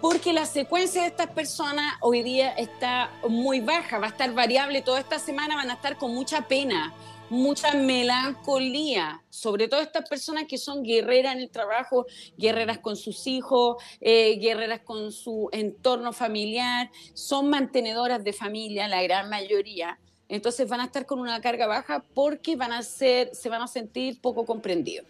[0.00, 4.82] porque la secuencia de estas personas hoy día está muy baja, va a estar variable,
[4.82, 6.94] toda esta semana van a estar con mucha pena,
[7.30, 12.06] mucha melancolía, sobre todo estas personas que son guerreras en el trabajo,
[12.36, 19.02] guerreras con sus hijos, eh, guerreras con su entorno familiar, son mantenedoras de familia, la
[19.02, 19.98] gran mayoría.
[20.28, 23.66] Entonces van a estar con una carga baja porque van a ser, se van a
[23.66, 25.06] sentir poco comprendidos.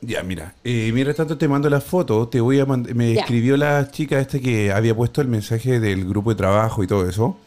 [0.00, 3.20] Ya, mira, eh, mientras tanto te mando la foto, te voy a mand- me Ya.
[3.20, 7.08] escribió la chica esta que había puesto el mensaje del grupo de trabajo y todo
[7.08, 7.38] eso.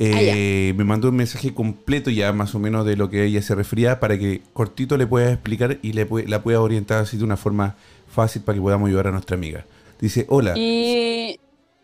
[0.00, 3.54] Eh, me mandó un mensaje completo ya más o menos de lo que ella se
[3.54, 7.36] refería para que cortito le pueda explicar y le la pueda orientar así de una
[7.36, 7.76] forma
[8.08, 9.64] fácil para que podamos ayudar a nuestra amiga.
[10.00, 10.54] Dice, hola.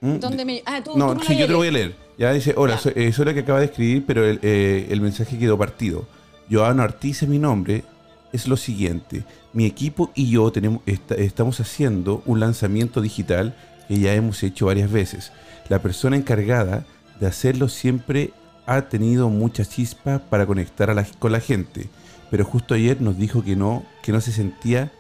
[0.03, 0.19] ¿Mm?
[0.19, 1.95] ¿dónde me Ah, tú, No, tú me sí, yo te lo voy a leer.
[2.19, 2.81] Ya dice, hola, Ya.
[2.81, 6.07] soy, eh, soy la que acaba de escribir, pero el, eh, el mensaje quedó partido.
[6.51, 7.85] Joana Ortiz es mi nombre.
[8.33, 13.57] Es lo siguiente, mi equipo y yo tenemos, esta- estamos haciendo un lanzamiento digital
[13.89, 15.33] que ya hemos hecho varias veces.
[15.69, 16.87] La persona encargada
[17.19, 18.33] de hacerlo siempre
[18.67, 21.89] ha tenido mucha chispa para conectar a la- con la gente,
[22.31, 24.93] pero justo ayer nos dijo que no, que no se sentía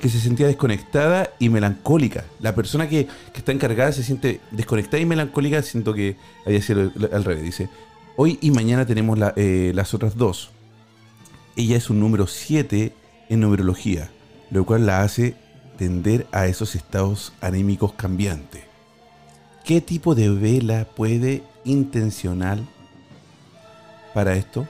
[0.00, 2.24] que se sentía desconectada y melancólica.
[2.40, 6.92] La persona que, que, está encargada se siente desconectada y melancólica, siento que había sido
[7.12, 7.42] al revés.
[7.42, 7.70] Dice,
[8.16, 10.50] hoy y mañana tenemos eh, las otras dos.
[11.56, 12.92] Ella es un número 7
[13.30, 14.10] en numerología,
[14.50, 15.34] lo cual la hace
[15.78, 18.62] tender a esos estados anímicos cambiantes.
[19.64, 22.62] ¿Qué tipo de vela puede intencional
[24.12, 24.68] para esto?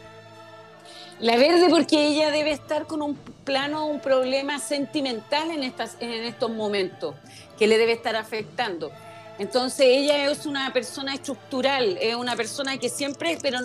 [1.18, 6.10] La verde porque ella debe estar con un plano, un problema sentimental en, estas, en
[6.10, 7.16] estos momentos
[7.58, 8.92] que le debe estar afectando.
[9.38, 13.58] Entonces ella es una persona estructural, es una persona que siempre, pero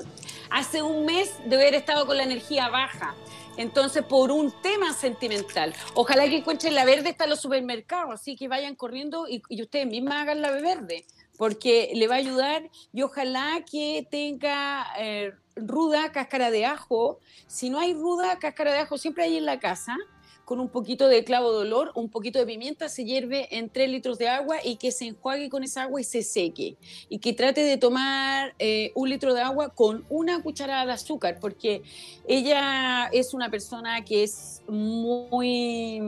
[0.52, 3.16] hace un mes debe haber estado con la energía baja.
[3.58, 5.74] Entonces, por un tema sentimental.
[5.94, 9.88] Ojalá que encuentren la verde, en los supermercados, así que vayan corriendo y, y ustedes
[9.88, 11.06] mismas hagan la verde
[11.42, 17.20] porque le va a ayudar y ojalá que tenga eh, ruda cáscara de ajo.
[17.48, 19.98] Si no hay ruda cáscara de ajo, siempre hay en la casa,
[20.46, 23.90] con un poquito de clavo de olor, un poquito de pimienta, se hierve en 3
[23.90, 26.78] litros de agua y que se enjuague con esa agua y se seque.
[27.10, 31.38] Y que trate de tomar eh, un litro de agua con una cucharada de azúcar,
[31.40, 31.84] porque
[32.28, 36.02] ella es una persona que es muy...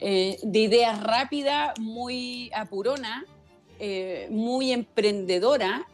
[0.00, 3.24] Eh, de ideas rápidas, muy apurona,
[3.78, 5.86] eh, muy emprendedora,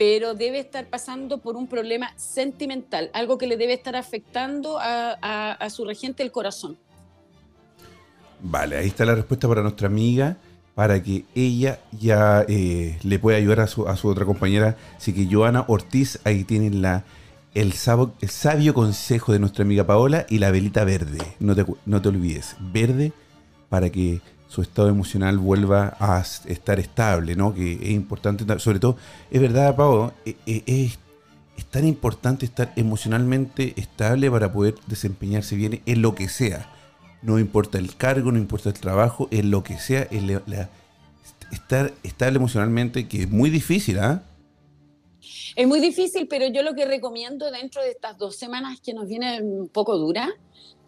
[0.00, 5.68] pero debe estar pasando por un problema sentimental, algo que le debe estar afectando a,
[5.68, 6.78] su regente el corazón.
[8.40, 10.38] Vale, ahí está la respuesta para nuestra amiga,
[10.74, 14.74] para que ella ya eh, le pueda ayudar a su, otra compañera.
[14.96, 17.04] Así que Joana Ortiz, ahí tienen la,
[17.52, 17.74] el,
[18.22, 21.18] el sabio consejo de nuestra amiga Paola y la velita verde.
[21.40, 23.12] No te, no te olvides, verde
[23.68, 27.54] para que su estado emocional vuelva a estar estable, ¿no?
[27.54, 28.96] Que es importante, sobre todo,
[29.30, 30.98] es verdad, Pau, eh, eh, es,
[31.70, 36.68] tan importante estar emocionalmente estable para poder desempeñarse bien en lo que sea.
[37.22, 40.08] No importa el cargo, no importa el trabajo, en lo que sea,
[41.52, 44.24] estar estable emocionalmente, que es muy difícil, ¿ah?
[45.54, 49.06] Es muy difícil, pero yo lo que recomiendo dentro de estas dos semanas que nos
[49.06, 50.30] vienen un poco duras,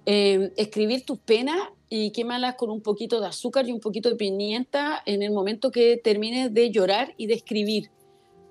[0.05, 1.61] eh, escribir tus penas
[1.95, 5.71] y quémalas con un poquito de azúcar y un poquito de pimienta en el momento
[5.71, 7.91] que termines de llorar y de escribir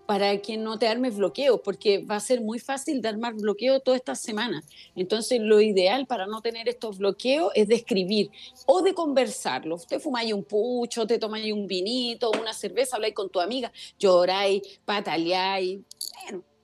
[0.06, 3.80] para que no te armes bloqueo, porque va a ser muy fácil de armar bloqueo
[3.80, 4.62] toda esta semana.
[4.95, 8.30] Entonces, lo ideal para no tener estos bloqueos es de escribir
[8.67, 9.75] o de conversarlo.
[9.75, 14.62] Usted fumáis un pucho, te tomáis un vinito, una cerveza, habláis con tu amiga, lloráis,
[14.86, 15.80] pataleáis.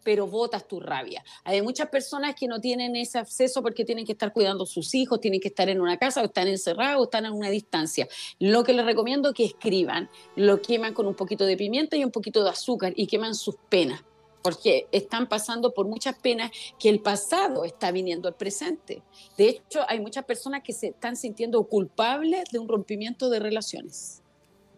[0.08, 1.22] Pero botas tu rabia.
[1.44, 4.96] Hay muchas personas que no tienen ese acceso porque tienen que estar cuidando a sus
[4.96, 8.08] hijos, tienen que estar en una casa o están encerrados o están a una distancia.
[8.40, 12.06] Lo que les recomiendo es que escriban, lo queman con un poquito de pimienta y
[12.06, 14.02] un poquito de azúcar y queman sus penas
[14.42, 19.04] porque están pasando por muchas penas que el pasado está viniendo al presente.
[19.38, 24.22] De hecho, hay muchas personas que se están sintiendo culpables de un rompimiento de relaciones.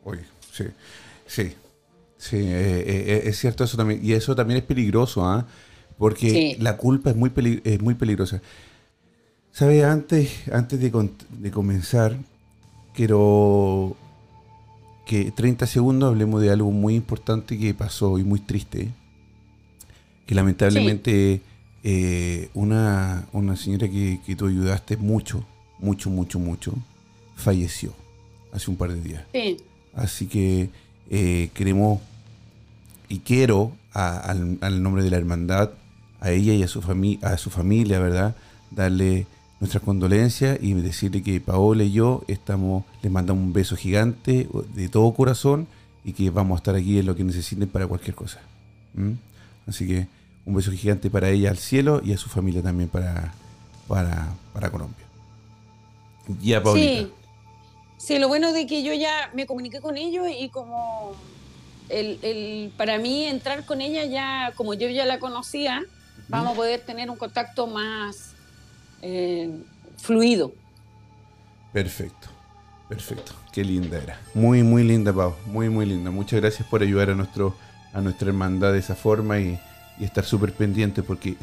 [0.04, 0.64] Uy, sí,
[1.28, 1.56] sí,
[2.20, 4.02] Sí, eh, eh, eh, es cierto eso también.
[4.04, 5.48] Y eso también es peligroso, ¿ah?
[5.98, 7.32] Porque la culpa es muy,
[7.64, 8.42] es muy peligrosa.
[9.52, 9.84] ¿Sabes?
[9.84, 12.18] Antes, antes de, de, comenzar,
[12.94, 13.96] quiero
[15.06, 18.90] que 30 segundos hablemos de algo muy importante que pasó y muy triste.
[20.26, 21.42] Que lamentablemente
[22.54, 25.44] una, una, señora que, que, tú ayudaste mucho,
[25.80, 26.74] mucho, mucho, mucho,
[27.36, 27.94] falleció
[28.52, 29.24] hace un par de días.
[29.34, 29.58] Sí.
[29.94, 30.70] Así que
[31.54, 32.00] queremos
[33.10, 35.72] y quiero, al, nombre de la hermandad,
[36.22, 36.82] a ella y a su,
[37.24, 38.36] a su familia, ¿verdad?
[38.72, 39.26] Darle
[39.60, 44.88] nuestras condolencias y decirle que Paola y yo estamos, les mandamos un beso gigante de
[44.88, 45.68] todo corazón
[46.06, 48.40] y que vamos a estar aquí en lo que necesiten para cualquier cosa.
[49.68, 50.08] Así que
[50.46, 53.34] un beso gigante para ella al cielo y a su familia también para,
[53.88, 55.06] para, para Colombia.
[56.42, 56.88] Ya, Paulita.
[56.88, 57.12] Sí.
[57.98, 61.16] sí, lo bueno de que yo ya me comuniqué con ellos y como
[61.90, 65.84] el, para mí entrar con ella ya, como yo ya la conocía,
[66.28, 68.34] vamos a poder tener un contacto más
[69.02, 69.50] eh,
[69.98, 70.54] fluido.
[71.74, 72.28] Perfecto,
[72.88, 73.34] perfecto.
[73.52, 74.20] Qué linda era.
[74.34, 75.36] Muy, muy linda, Pau.
[75.48, 76.12] Muy, muy linda.
[76.12, 77.56] Muchas gracias por ayudar a, nuestro,
[77.94, 79.60] a nuestra hermandad de esa forma y,
[80.00, 81.36] estar súper pendiente porque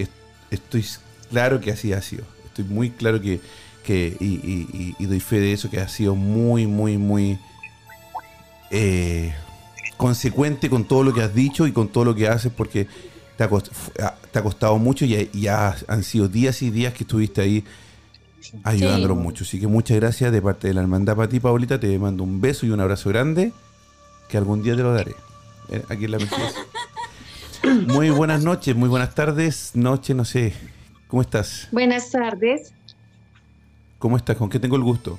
[0.50, 0.82] estoy
[1.28, 2.24] claro que así ha sido.
[2.46, 3.38] Estoy muy claro que,
[3.84, 7.38] que y, doy fe de eso, que ha sido muy, muy, muy...
[8.70, 9.34] Eh,
[9.96, 12.86] consecuente con todo lo que has dicho y con todo lo que haces porque
[13.36, 17.64] te ha, costado, mucho y ya han sido días y días que estuviste ahí
[18.64, 19.44] ayudándolos mucho.
[19.44, 21.78] Así que muchas gracias de parte de la hermandad para ti, Paulita.
[21.78, 23.52] Te mando un beso y un abrazo grande
[24.28, 25.14] que algún día te lo daré.
[25.70, 26.18] Eh, aquí en la
[27.88, 30.54] Muy buenas noches, muy buenas tardes, noche, no sé
[31.08, 31.68] ¿Cómo estás?
[31.70, 32.72] Buenas tardes.
[33.98, 34.36] ¿Cómo estás?
[34.36, 35.18] ¿Con qué tengo el gusto?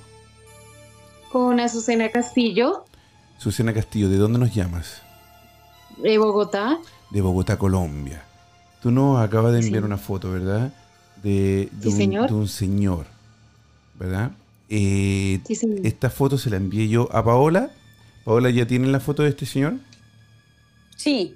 [1.32, 2.86] Con Azucena Castillo.
[3.38, 5.02] Azucena Castillo, ¿de dónde nos llamas?
[5.98, 6.80] De Bogotá.
[7.12, 8.24] De Bogotá, Colombia.
[8.82, 10.74] Tú nos acabas de enviar una foto, ¿verdad?
[11.22, 12.30] De, sí, un, señor.
[12.30, 13.06] de un señor,
[13.96, 14.32] ¿verdad?
[14.70, 15.86] Eh, sí, señor.
[15.86, 17.72] Esta foto se la envié yo a Paola.
[18.26, 19.76] Paola, ¿ya tiene la foto de este señor?
[20.96, 21.36] Sí.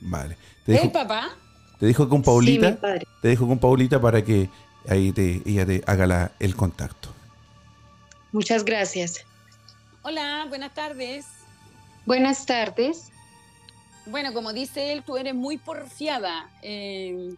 [0.00, 0.36] Vale.
[0.64, 1.30] Te dejo, ¿El papá?
[1.78, 2.68] Te dejo con Paulita.
[2.68, 3.06] Sí, mi padre.
[3.22, 4.48] Te dejo con Paulita para que
[4.88, 7.10] ahí te, ella te haga la, el contacto.
[8.32, 9.24] Muchas gracias.
[10.02, 11.39] Hola, buenas tardes.
[12.06, 13.10] Buenas tardes.
[14.06, 16.48] Bueno, como dice él, tú eres muy porfiada.
[16.62, 17.34] Eh,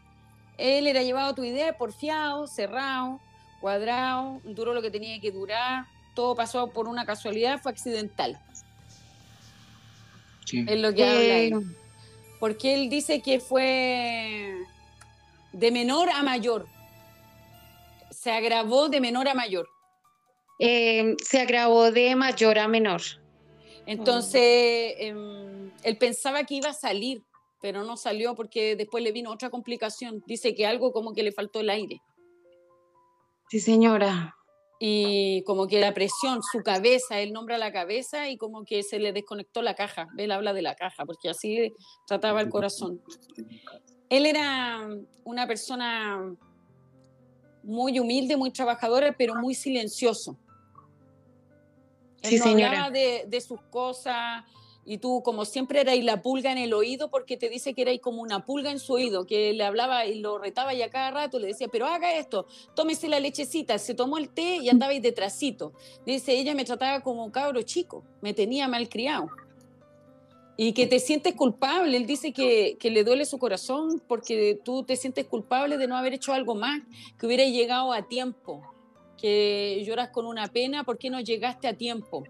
[0.59, 3.21] él era llevado a tu idea porfiado, cerrado,
[3.61, 8.39] cuadrado, duró lo que tenía que durar, todo pasó por una casualidad, fue accidental.
[10.45, 10.65] Sí.
[10.69, 11.77] Es lo que eh, habla él.
[12.41, 14.55] Porque él dice que fue
[15.53, 16.67] de menor a mayor.
[18.11, 19.69] Se agravó de menor a mayor.
[20.59, 23.01] Eh, se agravó de mayor a menor.
[23.87, 25.15] Entonces, eh,
[25.83, 27.23] él pensaba que iba a salir,
[27.61, 30.23] pero no salió porque después le vino otra complicación.
[30.27, 32.01] Dice que algo como que le faltó el aire.
[33.49, 34.37] Sí, señora.
[34.81, 38.99] Y como que la presión, su cabeza, él nombra la cabeza y como que se
[38.99, 40.09] le desconectó la caja.
[40.19, 41.73] Él habla de la caja, porque así
[42.07, 43.01] trataba el corazón.
[44.09, 44.89] Él era
[45.25, 46.35] una persona
[47.63, 50.37] muy humilde, muy trabajadora, pero muy silencioso.
[52.23, 54.45] Él sí, no hablaba de, de, sus cosas
[54.85, 58.01] y tú como siempre erais la pulga en el oído porque te dice que erais
[58.01, 61.11] como una pulga en su oído, que le hablaba y lo retaba y a cada
[61.11, 64.93] rato le decía, pero haga esto, tómese la lechecita, se tomó el té y andaba
[64.93, 65.73] ahí detrásito.
[66.05, 69.29] Dice, ella me trataba como cabro chico, me tenía mal criado.
[70.57, 74.85] Y que te sientes culpable, él dice que, que le duele su corazón porque tú
[74.85, 76.83] te sientes culpable de no haber hecho algo más,
[77.19, 78.63] que hubiera llegado a tiempo,
[79.23, 82.25] que lloras con una pena, ¿por qué no llegaste a tiempo?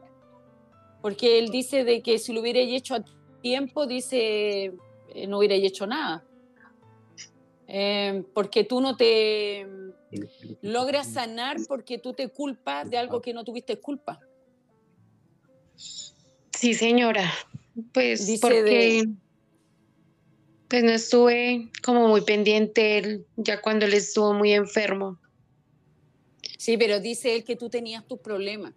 [1.00, 3.02] Porque él dice de que si lo hubiera hecho a
[3.40, 4.66] tiempo, dice,
[5.14, 6.22] eh, no hubiera hecho nada.
[7.66, 9.66] Eh, porque tú no te
[10.60, 14.20] logras sanar porque tú te culpas de algo que no tuviste culpa.
[15.74, 17.32] Sí, señora.
[17.94, 19.08] Pues Dice porque de-
[20.68, 25.18] pues no estuve como muy pendiente él, ya cuando él estuvo muy enfermo.
[26.62, 28.72] Sí, pero dice él que tú tenías tus problemas.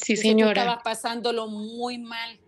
[0.00, 0.62] Sí, Dice, Tú señora.
[0.62, 2.38] estabas pasándolo muy mal.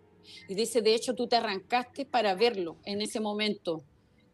[0.47, 3.83] Y dice, de hecho, tú te arrancaste para verlo en ese momento,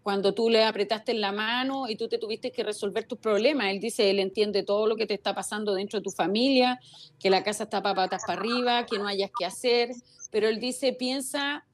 [0.03, 3.69] cuando tú le apretaste la mano y tú te tuviste que resolver tus problemas.
[3.69, 6.79] Él dice, él entiende todo lo que te está pasando dentro de tu familia,
[7.19, 9.93] que la casa está para patas para arriba, que no hayas que hacer.
[10.31, 11.65] Pero él dice, piensa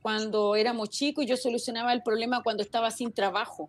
[0.00, 3.68] cuando éramos chicos y yo solucionaba el problema cuando estaba sin trabajo,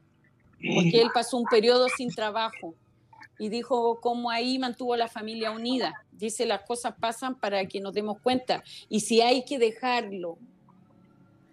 [0.75, 2.73] porque él pasó un periodo sin trabajo
[3.41, 6.05] y dijo cómo ahí mantuvo la familia unida.
[6.11, 8.63] Dice, las cosas pasan para que nos demos cuenta.
[8.87, 10.37] Y si hay que dejarlo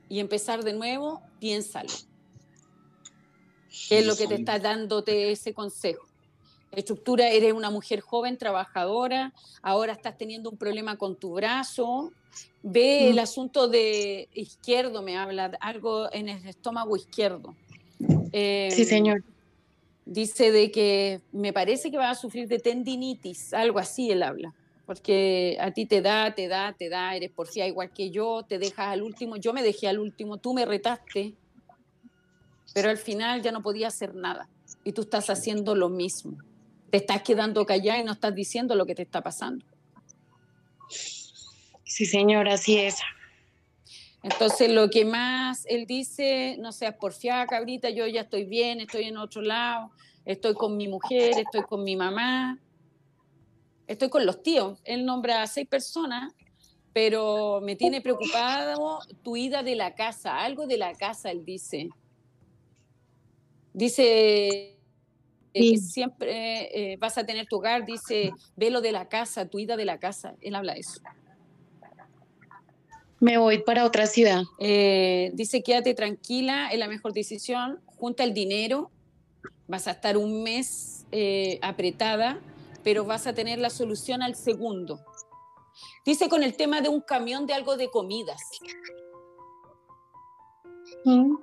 [0.07, 1.89] y empezar de nuevo, piénsalo.
[3.89, 6.07] ¿Qué es lo que te está dándote ese consejo?
[6.73, 12.13] Estructura, eres una mujer joven, trabajadora, ahora estás teniendo un problema con tu brazo.
[12.63, 17.57] Ve el asunto de izquierdo, me habla, algo en el estómago izquierdo.
[18.33, 19.25] Eh, Sí, señor.
[20.09, 24.55] Dice de que me parece que va a sufrir de tendinitis, algo así él habla,
[24.87, 28.59] porque a ti te da, te da, te da, eres porfía igual que yo, te
[28.59, 31.35] dejas al último, yo me dejé al último, tú me retaste,
[32.73, 34.49] pero al final ya no podía hacer nada
[34.83, 36.39] y tú estás haciendo lo mismo.
[36.91, 39.65] Te estás quedando callada y no estás diciendo lo que te está pasando.
[41.85, 42.97] Sí, señora, así es.
[44.23, 49.05] Entonces, lo que más él dice, no seas porfiada, cabrita, yo ya estoy bien, estoy
[49.05, 49.91] en otro lado,
[50.25, 52.59] estoy con mi mujer, estoy con mi mamá,
[53.87, 54.81] estoy con los tíos.
[54.85, 56.35] Él nombra a seis personas,
[56.93, 61.89] pero me tiene preocupado tu ida de la casa, algo de la casa, él dice.
[63.73, 64.79] Dice
[65.55, 65.73] eh, Sí.
[65.73, 69.59] que siempre eh, vas a tener tu hogar, dice, ve lo de la casa, tu
[69.59, 70.35] ida de la casa.
[70.41, 71.01] Él habla de eso.
[73.21, 74.43] Me voy para otra ciudad.
[74.59, 78.93] Eh, dice, quédate tranquila, es la mejor decisión, junta el dinero,
[79.67, 82.41] vas a estar un mes eh, apretada,
[82.85, 85.01] pero vas a tener la solución al segundo.
[86.05, 88.41] Dice con el tema de un camión de algo de comidas.
[91.05, 91.37] Mm.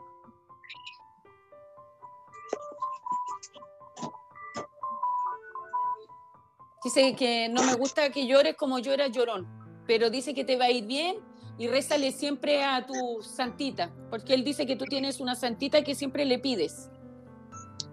[6.85, 9.47] Dice que no me gusta que llores como yo era llorón,
[9.87, 14.33] pero dice que te va a ir bien y rézale siempre a tu santita, porque
[14.33, 16.89] él dice que tú tienes una santita que siempre le pides.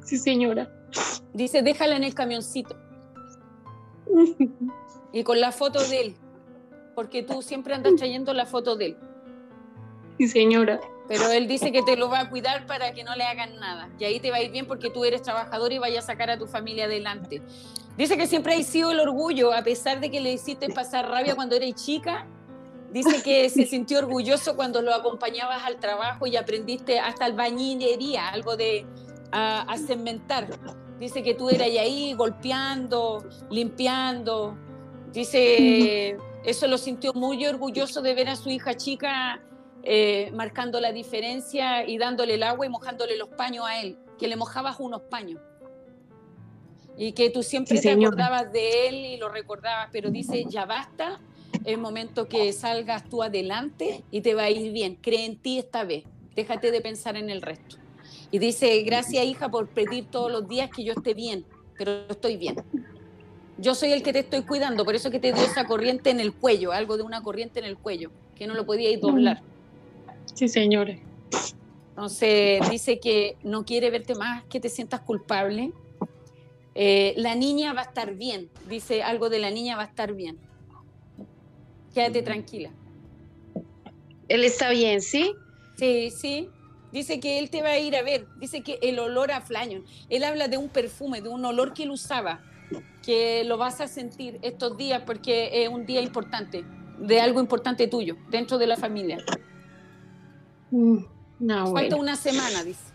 [0.05, 0.71] Sí, señora.
[1.33, 2.77] Dice, déjala en el camioncito.
[5.15, 6.17] Y con la foto de él.
[6.95, 8.97] Porque tú siempre andas trayendo la foto de él.
[10.17, 10.81] Sí, señora.
[11.07, 13.91] Pero él dice que te lo va a cuidar para que no le hagan nada.
[13.99, 16.31] Y ahí te va a ir bien porque tú eres trabajador y vayas a sacar
[16.31, 17.43] a tu familia adelante.
[17.99, 21.35] Dice que siempre ha sido el orgullo, a pesar de que le hiciste pasar rabia
[21.35, 22.27] cuando eres chica.
[22.93, 28.57] Dice que se sintió orgulloso cuando lo acompañabas al trabajo y aprendiste hasta albañilería, algo
[28.57, 28.85] de
[29.31, 30.49] a, a cementar.
[31.01, 34.57] Dice que tú eras ahí golpeando, limpiando.
[35.13, 39.41] Dice, eso lo sintió muy orgulloso de ver a su hija chica
[39.85, 44.29] eh, marcando la diferencia y dándole el agua y mojándole los paños a él, que
[44.29, 45.41] le mojabas unos paños.
[46.97, 48.09] Y que tú siempre Sí, te señora.
[48.09, 51.21] acordabas de él y lo recordabas, pero dice, ya basta,
[51.65, 54.97] es momento que salgas tú adelante y te va a ir bien.
[54.97, 56.05] Cree en ti esta vez,
[56.35, 57.77] déjate de pensar en el resto.
[58.31, 61.45] Y dice, gracias hija por pedir todos los días que yo esté bien,
[61.77, 62.57] pero estoy bien.
[63.59, 66.19] Yo soy el que te estoy cuidando, por eso que te dio esa corriente en
[66.19, 69.43] el cuello, algo de una corriente en el cuello, que no lo podía ir doblar.
[70.35, 70.99] Sí, señora.
[71.91, 75.73] Entonces dice que no quiere verte más, que te sientas culpable.
[76.75, 80.15] Eh, la niña va a estar bien, dice algo de la niña va a estar
[80.15, 80.39] bien.
[81.95, 82.71] Quédate tranquila.
[84.29, 85.33] Él está bien, ¿sí?
[85.77, 86.49] Sí, sí.
[86.93, 88.27] Dice que él te va a ir a ver.
[88.39, 89.83] Dice que el olor a flaño.
[90.09, 92.41] Él habla de un perfume, de un olor que él usaba,
[93.03, 96.65] que lo vas a sentir estos días porque es un día importante,
[96.99, 99.19] de algo importante tuyo, dentro de la familia.
[100.71, 100.99] Mm,
[101.41, 101.97] No, Falta bueno.
[101.99, 102.93] una semana, dice.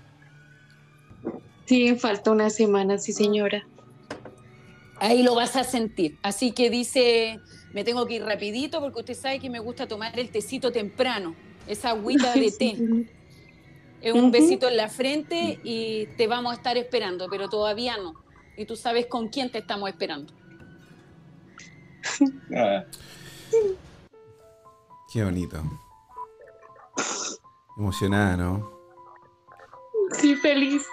[1.66, 3.68] Sí, falta una semana, sí, señora.
[5.00, 6.18] Ahí lo vas a sentir.
[6.24, 7.40] Así que dice,
[7.74, 11.36] me tengo que ir rapidito porque usted sabe que me gusta tomar el tecito temprano,
[11.68, 12.78] esa agüita de té.
[14.02, 18.14] Es un besito en la frente y te vamos a estar esperando, pero todavía no.
[18.56, 20.34] Y tú sabes con quién te estamos esperando.
[22.56, 22.86] Ah,
[25.12, 25.62] Qué bonito.
[27.78, 28.72] Emocionada, ¿no?
[30.12, 30.86] Sí, feliz.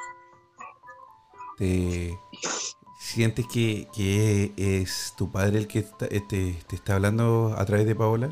[1.56, 2.18] ¿Te
[3.04, 7.64] sientes que, que es tu padre el que está- eh, te, te está hablando a
[7.66, 8.30] través de Paola?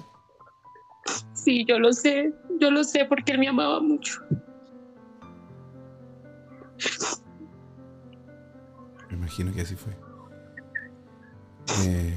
[1.34, 2.32] Sí, yo lo sé.
[2.60, 4.20] Yo lo sé porque él me amaba mucho.
[9.10, 9.92] Me imagino que así fue.
[11.84, 12.16] Me,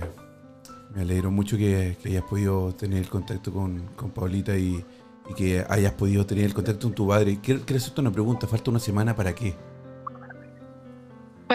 [0.95, 4.83] me alegro mucho que, que hayas podido tener el contacto con, con Paulita y,
[5.29, 7.39] y que hayas podido tener el contacto con tu padre.
[7.41, 8.47] Quiero, quiero hacerte una pregunta.
[8.47, 9.55] ¿Falta una semana para qué?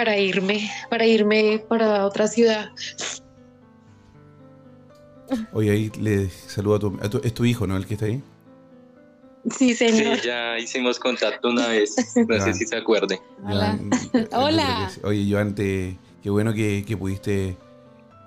[0.00, 2.70] Para irme, para irme para otra ciudad.
[5.52, 7.76] Oye, ahí le saludo a tu, a tu- Es tu hijo, ¿no?
[7.76, 8.22] El que está ahí.
[9.50, 10.18] Sí, sí, señor.
[10.22, 12.40] ya hicimos contacto una vez, no Ya.
[12.44, 13.20] sé si se acuerde.
[13.44, 13.78] Hola.
[13.78, 14.90] Joan, Hola.
[15.04, 17.58] Oye, Joan, te- qué bueno que, que pudiste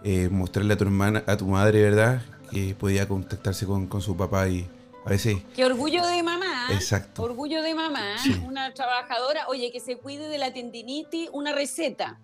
[0.04, 2.22] eh, mostrarle a tu hermana, a tu madre, ¿verdad?
[2.52, 4.68] Que podía contactarse con, con su papá y
[5.10, 5.38] veces...
[5.56, 6.68] Qué orgullo de mamá.
[6.72, 7.24] Exacto.
[7.24, 8.32] Orgullo de mamá, Sí.
[8.46, 12.20] una trabajadora, oye, que se cuide de la tendinitis, una receta,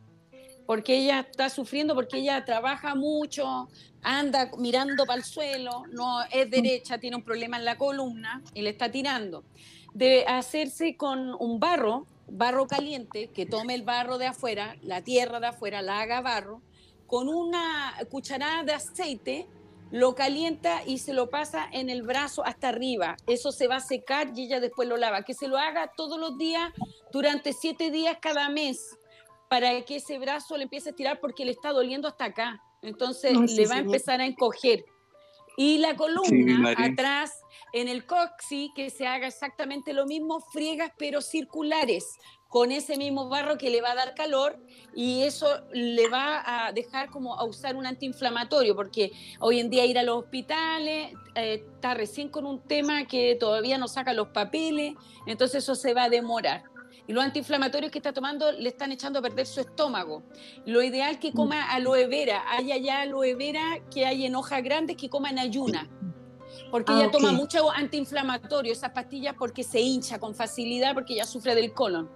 [0.65, 3.67] porque ella está sufriendo, porque ella trabaja mucho,
[4.03, 8.61] anda mirando para el suelo, no es derecha, tiene un problema en la columna y
[8.61, 9.43] le está tirando.
[9.93, 15.39] Debe hacerse con un barro, barro caliente, que tome el barro de afuera, la tierra
[15.39, 16.61] de afuera, la haga barro,
[17.07, 19.47] con una cucharada de aceite,
[19.91, 23.17] lo calienta y se lo pasa en el brazo hasta arriba.
[23.27, 25.23] Eso se va a secar y ella después lo lava.
[25.23, 26.71] Que se lo haga todos los días
[27.11, 28.97] durante siete días cada mes
[29.49, 32.61] para que ese brazo le empiece a estirar porque le está doliendo hasta acá.
[32.81, 34.85] Entonces sí, le va a empezar a encoger.
[35.57, 37.33] Y la columna atrás,
[37.73, 42.17] en el coxi, que se haga exactamente lo mismo, friegas pero circulares,
[42.49, 44.57] con ese mismo barro que le va a dar calor
[44.95, 49.85] y eso le va a dejar como a usar un antiinflamatorio, porque hoy en día
[49.85, 54.29] ir a los hospitales eh, está recién con un tema que todavía no saca los
[54.29, 54.95] papeles,
[55.27, 56.63] entonces eso se va a demorar.
[57.07, 60.21] Y los antiinflamatorios que está tomando le están echando a perder su estómago.
[60.65, 62.43] Lo ideal que coma aloe vera.
[62.47, 65.89] Hay allá aloe vera que hay en hojas grandes que coma en ayuna.
[66.69, 71.25] Porque Ah, ella toma mucho antiinflamatorio, esas pastillas, porque se hincha con facilidad, porque ella
[71.25, 72.09] sufre del colon.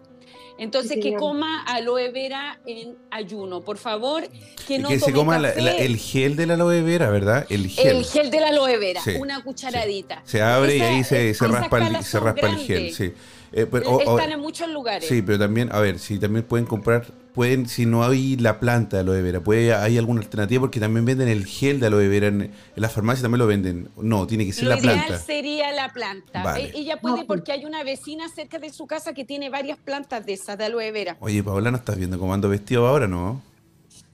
[0.58, 4.24] Entonces, Sí, que coma aloe vera en ayuno, por favor.
[4.68, 5.62] Que no que se coma la- café.
[5.62, 7.46] la- el gel de la aloe vera, ¿verdad?
[7.50, 7.98] El gel.
[7.98, 10.22] El gel de la aloe vera, Sí, una cucharadita.
[10.26, 12.94] Se abre Esa- y ahí se, raspa, el, se raspa el gel.
[12.94, 13.14] Sí.
[13.52, 15.08] Eh, pero- o- o- Están en muchos lugares.
[15.08, 18.98] sí, pero también, a ver, si también pueden comprar pueden, si no hay la planta
[18.98, 22.28] de aloe vera, puede, hay alguna alternativa porque también venden el gel de aloe vera
[22.28, 23.90] en, en la farmacia también lo venden.
[23.98, 25.20] No, tiene que ser Lo la ideal planta.
[25.20, 26.44] sería la planta.
[26.44, 26.66] Vale.
[26.66, 29.78] Eh, Ella puede No, porque hay una vecina cerca de su casa que tiene varias
[29.78, 31.18] plantas de esas de aloe vera.
[31.20, 33.42] Oye, Paola, ¿no estás viendo cómo ando vestido ahora, no?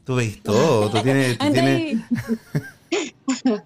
[0.05, 1.97] Tú ves todo, tú tienes, tú tienes.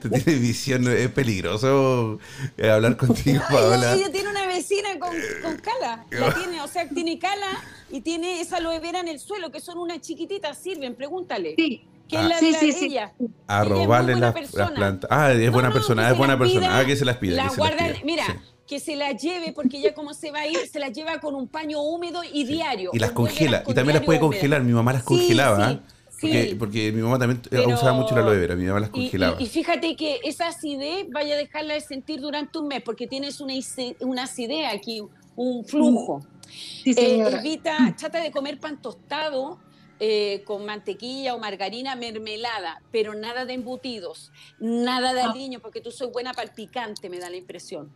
[0.00, 2.18] tú tienes visión, es peligroso
[2.56, 3.94] eh, hablar contigo, Paola.
[3.94, 5.10] ella tiene una vecina con,
[5.42, 6.06] con cala.
[6.10, 7.46] La tiene, o sea, tiene cala
[7.90, 11.54] y tiene esa aloe vera en el suelo, que son unas chiquititas, sirven, pregúntale.
[11.56, 12.22] Sí, ¿Qué Ah.
[12.22, 12.84] es la Sí, de sí, la- sí.
[12.86, 13.12] ella?
[13.48, 15.10] A Ella robarle las, las plantas.
[15.12, 16.66] Ah, es No, buena no, persona, es buena las persona.
[16.68, 17.34] pida, ah, que se las pida.
[17.36, 18.04] La que las pida.
[18.04, 18.32] mira, Sí.
[18.68, 21.34] que se la lleve porque ella como se va a ir, se la lleva con
[21.34, 22.90] un paño húmedo y diario.
[22.92, 23.64] Y las congela.
[23.64, 24.30] con Y también las puede húmedo.
[24.30, 24.62] congelar.
[24.62, 25.68] Mi mamá las Sí, congelaba.
[25.70, 25.80] sí,
[26.16, 26.20] ¿eh?
[26.20, 26.28] sí.
[26.28, 28.54] Porque, porque mi mamá también eh, Pero- usaba mucho la aloe vera.
[28.56, 29.36] Mi mamá las congelaba.
[29.40, 33.06] y- y fíjate que esa acidez vaya a dejarla de sentir durante un mes porque
[33.06, 33.54] tienes una,
[34.00, 35.02] una acidez aquí,
[35.36, 36.26] un flujo.
[36.48, 37.40] sí, Eh, señora.
[37.40, 39.58] evita, trata de comer pan tostado
[39.98, 45.30] eh, con mantequilla o margarina, mermelada, pero nada de embutidos, nada de Ah.
[45.30, 47.90] aliño, porque tú soy buena para el picante, me da la impresión.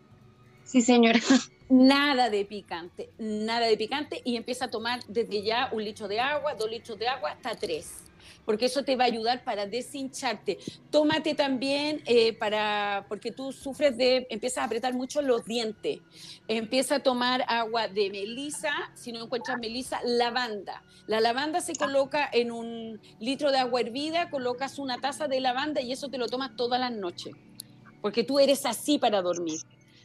[0.65, 1.19] Sí, señora.
[1.69, 6.19] Nada de picante, nada de picante y empieza a tomar desde ya un litro de
[6.21, 7.93] agua, dos litros de agua, hasta tres,
[8.45, 10.59] porque eso te va a ayudar para deshincharte.
[10.91, 16.01] Tómate también eh, para, porque tú sufres de, empiezas a apretar mucho los dientes.
[16.49, 20.83] Empieza a tomar agua de melisa, si no encuentras melisa, lavanda.
[21.07, 25.81] La lavanda se coloca en un litro de agua hervida, colocas una taza de lavanda
[25.81, 27.35] y eso te lo tomas todas las noches,
[28.01, 29.61] porque tú eres así para dormir.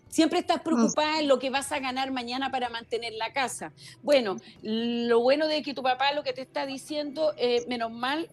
[0.09, 3.73] Siempre estás preocupada en lo que vas a ganar mañana para mantener la casa.
[4.01, 8.29] Bueno, lo bueno de que tu papá lo que te está diciendo, eh, menos mal,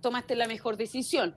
[0.00, 1.36] tomaste la mejor decisión.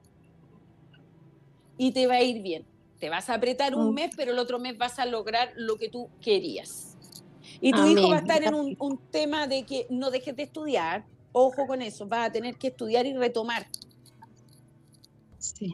[1.78, 2.66] Y te va a ir bien.
[3.00, 3.94] Te vas a apretar un Mm.
[3.94, 6.96] mes, pero el otro mes vas a lograr lo que tú querías.
[7.60, 7.98] Y tu Amén.
[7.98, 11.04] hijo va a estar en un, un tema de que no dejes de estudiar.
[11.34, 13.68] Ojo con eso, vas a tener que estudiar y retomar.
[15.38, 15.74] Sí.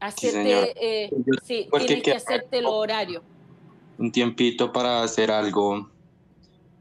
[0.00, 0.74] Hacerte,
[1.04, 1.10] eh,
[1.44, 3.22] sí, porque tienes que que- hacerte los horarios.
[3.98, 5.90] Un tiempito para hacer algo.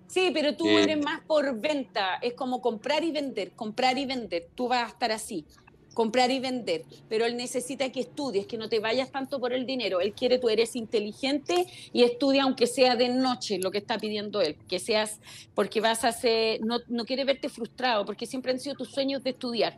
[0.08, 4.06] Sí, pero tú Eh, eres más por venta, es como comprar y vender, comprar y
[4.06, 4.48] vender.
[4.56, 5.46] Tú vas a estar así,
[5.94, 9.66] comprar y vender, pero él necesita que estudies, que no te vayas tanto por el
[9.66, 10.00] dinero.
[10.00, 14.42] Él quiere, tú eres inteligente y estudia aunque sea de noche, lo que está pidiendo
[14.42, 15.20] él, que seas,
[15.54, 19.24] porque vas a ser, no, no quiere verte frustrado, porque siempre han sido tus sueños
[19.24, 19.78] de estudiar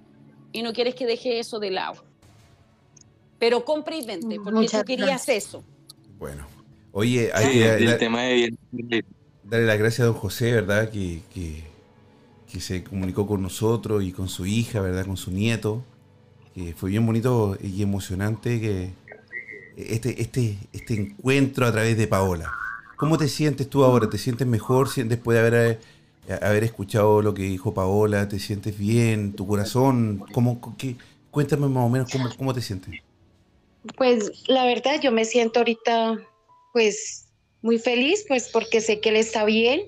[0.53, 2.03] y no quieres que deje eso de lado.
[3.41, 5.63] Pero compra y vende, porque Muchas tú querías eso.
[6.19, 6.45] Bueno.
[6.91, 8.53] Oye, hay Sí, que el tema de
[9.43, 10.91] darle las gracias a don José, ¿verdad?
[10.91, 11.63] Que, que,
[12.51, 15.07] que se comunicó con nosotros y con su hija, ¿verdad?
[15.07, 15.83] Con su nieto.
[16.53, 18.91] Que fue bien bonito y emocionante que
[19.75, 22.53] este, este, este encuentro a través de Paola.
[22.95, 24.07] ¿Cómo te sientes tú ahora?
[24.07, 25.79] ¿Te sientes mejor después de haber,
[26.27, 28.27] eh, haber escuchado lo que dijo Paola?
[28.27, 29.33] ¿Te sientes bien?
[29.33, 30.23] ¿Tu corazón?
[30.31, 30.95] ¿Cómo, qué?
[31.31, 33.01] Cuéntame más o menos cómo, cómo te sientes.
[33.97, 36.19] Pues la verdad yo me siento ahorita
[36.73, 37.27] pues
[37.61, 39.81] muy feliz pues porque sé que él está bien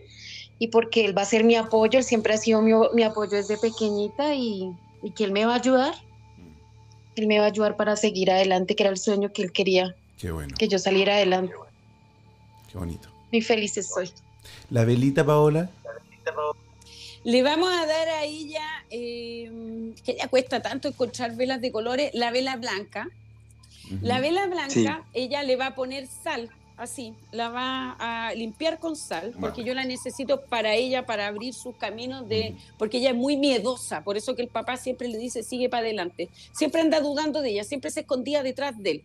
[0.60, 3.32] y porque él va a ser mi apoyo, él siempre ha sido mi, mi apoyo
[3.32, 4.72] desde pequeñita y,
[5.02, 5.94] y que él me va a ayudar,
[7.16, 9.96] él me va a ayudar para seguir adelante, que era el sueño que él quería,
[10.18, 11.54] Qué bueno, que yo saliera adelante.
[12.72, 13.10] qué bonito.
[13.32, 14.12] Muy feliz estoy.
[14.70, 15.70] ¿La velita, Paola?
[17.24, 22.12] Le vamos a dar a ella, eh, que ya cuesta tanto encontrar velas de colores,
[22.14, 23.10] la vela blanca.
[24.02, 24.88] La vela blanca, Sí.
[25.14, 29.74] ella le va a poner sal, así, la va a limpiar con sal, porque yo
[29.74, 34.18] la necesito para ella, para abrir sus caminos de, porque ella es muy miedosa, por
[34.18, 36.30] eso que el papá siempre le dice, sigue para adelante.
[36.52, 39.04] Siempre anda dudando de ella, siempre se escondía detrás de él,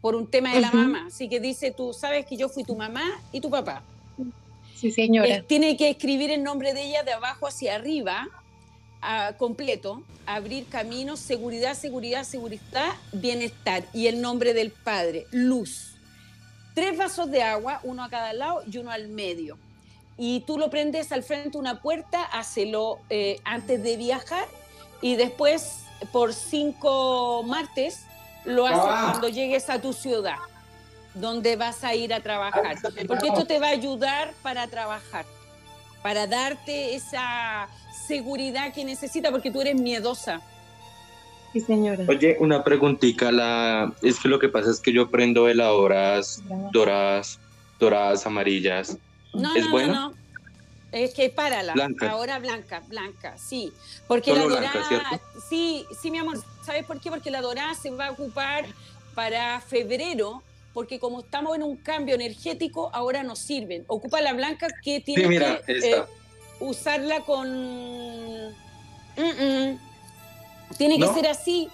[0.00, 1.06] por un tema de la mamá.
[1.08, 3.82] Así que dice, tú sabes que yo fui tu mamá y tu papá.
[4.74, 5.28] Sí, señora.
[5.28, 8.28] Eh, tiene que escribir el nombre de ella de abajo hacia arriba,
[9.02, 15.94] a- completo, abrir caminos, seguridad, seguridad, seguridad, bienestar y el nombre del Padre, luz.
[16.74, 19.58] Tres vasos de agua, uno a cada lado y uno al medio.
[20.16, 24.46] Y tú lo prendes al frente de una puerta, hácelo eh, antes de viajar
[25.00, 25.80] y después
[26.12, 28.04] por cinco martes
[28.44, 30.36] lo haces cuando llegues a tu ciudad,
[31.14, 32.76] donde vas a ir a trabajar.
[33.06, 35.24] Porque esto te va a ayudar para trabajar,
[36.02, 37.68] para darte esa
[38.16, 40.42] seguridad que necesitas, porque tú eres miedosa.
[41.52, 42.04] Sí, señora.
[42.08, 43.92] Oye, una preguntita, la...
[44.02, 46.42] es que lo que pasa es que yo prendo veladoras
[46.72, 47.38] doradas,
[47.78, 48.98] doradas, amarillas.
[49.32, 49.94] No, ¿Es no, bueno?
[49.94, 50.16] no, no.
[50.92, 51.72] Es que párala.
[51.72, 52.10] Blanca.
[52.10, 53.72] Ahora blanca, blanca, sí.
[54.06, 55.26] Porque Solo la blanca, dorada, ¿cierto?
[55.48, 56.38] sí, sí, mi amor.
[56.66, 57.08] ¿Sabes por qué?
[57.08, 58.66] Porque la dorada se va a ocupar
[59.14, 60.42] para febrero,
[60.74, 63.84] porque como estamos en un cambio energético, ahora nos sirven.
[63.86, 66.06] Ocupa la blanca que tiene Sí, mira, que, esta.
[66.62, 68.54] Usarla con...
[70.78, 71.68] Tiene que ser así.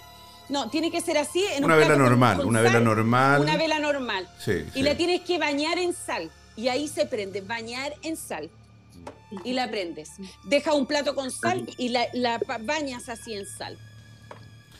[0.48, 1.44] No, tiene que ser así.
[1.54, 3.40] En una vela normal, una vela normal.
[3.40, 4.28] Una vela normal.
[4.38, 6.30] Sí, y la tienes que bañar en sal.
[6.56, 8.50] Y ahí se prende, bañar en sal.
[9.44, 10.12] Y la prendes.
[10.44, 13.78] Deja un plato con sal y la, la bañas así en sal.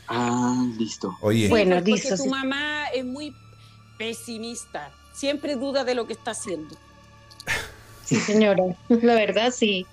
[0.07, 1.15] Ah, listo.
[1.21, 3.33] Oye, bueno, porque tu mamá es muy
[3.99, 4.91] pesimista.
[5.13, 6.75] Siempre duda de lo que está haciendo.
[8.03, 8.63] Sí, señora.
[8.87, 9.85] La verdad, sí.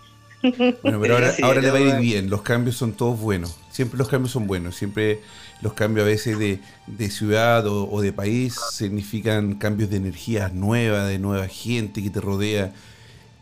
[0.42, 2.30] Bueno, pero ahora, le va a ir bien.
[2.30, 3.56] Los cambios son todos buenos.
[3.70, 4.76] Siempre los cambios son buenos.
[4.76, 5.20] Siempre
[5.62, 11.18] los cambios a veces de, ciudad o, de país significan cambios de energías nuevas, de
[11.18, 12.72] nueva gente que te rodea.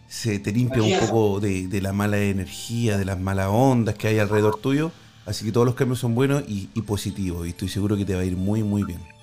[0.09, 4.19] Se te limpia un poco de, la mala energía, de las malas ondas que hay
[4.19, 4.93] alrededor tuyo.
[5.27, 7.47] Así que todos los cambios son buenos y, y positivos.
[7.47, 9.14] Y estoy seguro que te va a ir muy, muy bien.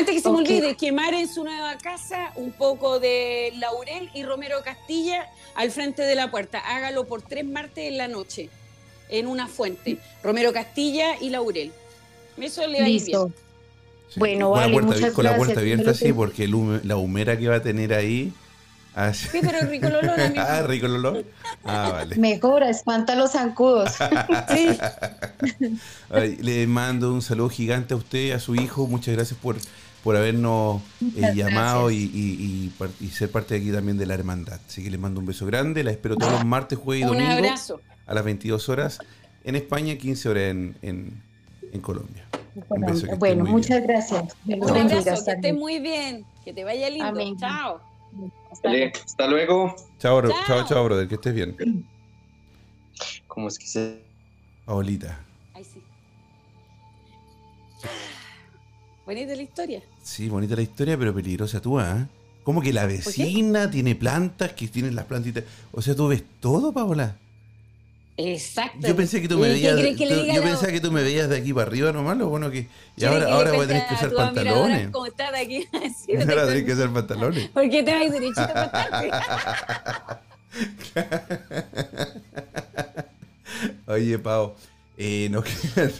[0.00, 4.22] Antes que se me olvide, quemar en su nueva casa un poco de laurel y
[4.22, 6.58] romero castilla al frente de la puerta.
[6.58, 8.48] Hágalo por tres martes en la noche,
[9.10, 9.98] en una fuente.
[10.22, 11.70] Romero castilla y laurel.
[12.38, 13.34] Eso le va a ir bien.
[14.16, 17.56] Bueno, vale, con la puerta, con la puerta abierta, sí, porque la humera que va
[17.56, 18.32] a tener ahí.
[19.12, 20.18] Sí, pero rico el olor.
[20.38, 21.24] ah, rico el olor.
[21.62, 22.16] Ah, vale.
[22.16, 23.92] Mejora, espanta los zancudos.
[24.48, 24.78] sí.
[26.40, 28.86] le mando un saludo gigante a usted, y a su hijo.
[28.86, 29.56] Muchas gracias por
[30.02, 30.82] por habernos
[31.16, 32.72] eh, llamado y,
[33.12, 34.60] ser parte de aquí también de la hermandad.
[34.66, 37.48] Así que les mando un beso grande, la espero todos los martes, jueves y domingo
[38.06, 38.98] a las 22 horas
[39.44, 40.42] en España, 15 horas
[40.82, 41.22] en,
[41.82, 42.24] Colombia.
[43.18, 44.36] Bueno, muchas gracias.
[44.46, 47.36] Un abrazo, que esté muy bien, que te vaya lindo.
[47.38, 47.80] Chao.
[48.50, 49.74] Hasta luego.
[49.98, 51.56] Chao, chao, chao, brother, que estés bien.
[53.28, 54.02] ¿Cómo es que se...?
[54.64, 55.18] Paolita.
[55.54, 55.82] Ahí sí.
[59.10, 59.82] Bonita la historia.
[60.04, 62.06] Sí, bonita la historia, pero peligrosa tú, ¿eh?
[62.44, 65.42] Como que la vecina tiene plantas, que tienen las plantitas.
[65.72, 67.16] O sea, tú ves todo, Paola.
[68.16, 68.86] Exacto.
[68.86, 69.76] Yo pensé que tú me veías.
[69.76, 72.68] yo pensaba que tú me veías de aquí para arriba nomás, lo bueno que.
[72.96, 74.90] Y ahora, ahora voy a tener que usar pantalones.
[74.90, 75.66] ¿Cómo estás aquí?
[76.20, 77.48] ahora tenés que usar pantalones.
[77.48, 80.22] Porque te vas derechito para
[83.88, 84.54] Oye, Pau,
[84.96, 85.44] eh, nos
[85.74, 85.90] quedan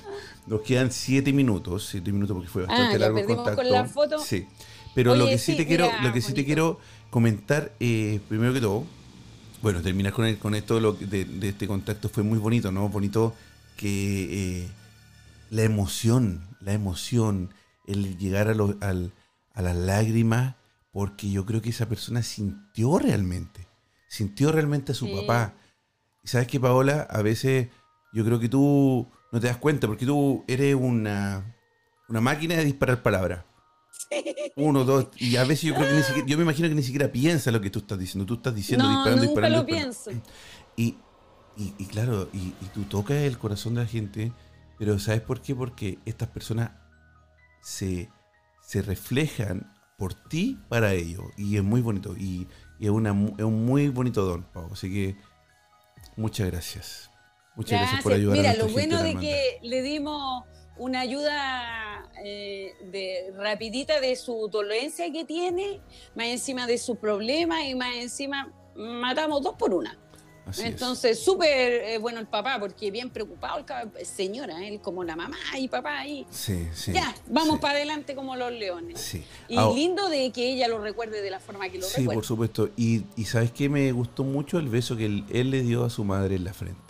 [0.46, 3.56] nos quedan siete minutos, siete minutos porque fue bastante ah, largo el contacto.
[3.56, 4.18] con la foto.
[4.18, 4.46] Sí.
[4.94, 6.80] Pero lo que sí, te quiero, lo que sí te quiero
[7.10, 8.84] comentar, eh, primero que todo,
[9.62, 12.88] bueno, terminar con, con esto de, este contacto fue muy bonito, ¿no?
[12.88, 13.34] Bonito
[13.76, 14.68] que eh,
[15.50, 17.54] la emoción, la emoción,
[17.86, 20.56] el llegar a, a las lágrimas,
[20.92, 23.66] porque yo creo que esa persona sintió realmente,
[24.08, 25.54] sintió realmente a su papá.
[26.24, 27.68] Y sabes que, Paola, a veces
[28.12, 31.54] yo creo que tú no te das cuenta porque tú eres una,
[32.08, 33.44] una máquina de disparar palabras.
[34.56, 36.82] Uno, dos, y a veces yo creo que ni siquiera, yo me imagino que ni
[36.82, 38.26] siquiera piensa lo que tú estás diciendo.
[38.26, 39.58] Tú estás diciendo, no, disparando, nunca disparando.
[39.58, 40.10] lo pienso.
[40.76, 40.96] Y,
[41.56, 44.32] y, claro, y, tú tocas el corazón de la gente,
[44.78, 45.54] pero ¿sabes por qué?
[45.54, 46.72] Porque estas personas
[47.60, 48.08] se,
[48.62, 51.24] se reflejan por ti para ellos.
[51.36, 52.16] Y es muy bonito.
[52.16, 52.48] Y,
[52.80, 54.70] es, una, es un muy bonito don, Pau.
[54.72, 55.16] Así que
[56.16, 57.09] muchas gracias.
[57.56, 60.44] Muchas gracias, por ayudar Mira, a lo bueno de que le dimos
[60.76, 65.80] una ayuda eh, de rapidita de su dolencia que tiene,
[66.14, 69.98] más encima de su problema y más encima matamos dos por una.
[70.58, 73.64] Entonces, súper eh, bueno el papá, porque bien preocupado
[73.98, 76.26] el señora, él como la mamá y papá ahí.
[76.30, 76.92] Sí, sí.
[76.92, 79.00] Ya, vamos para adelante como los leones.
[79.00, 79.24] Sí.
[79.48, 82.10] Y lindo de que ella lo recuerde de la forma que lo recuerda.
[82.10, 82.70] Sí, por supuesto.
[82.76, 83.68] Y, y ¿sabes qué?
[83.68, 86.89] Me gustó mucho el beso que él le dio a su madre en la frente.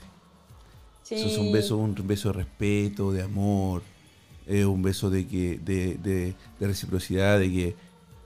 [1.11, 3.83] Eso es un beso, un beso de respeto, de amor,
[4.47, 7.77] eh, un beso de que, de, de, reciprocidad, de que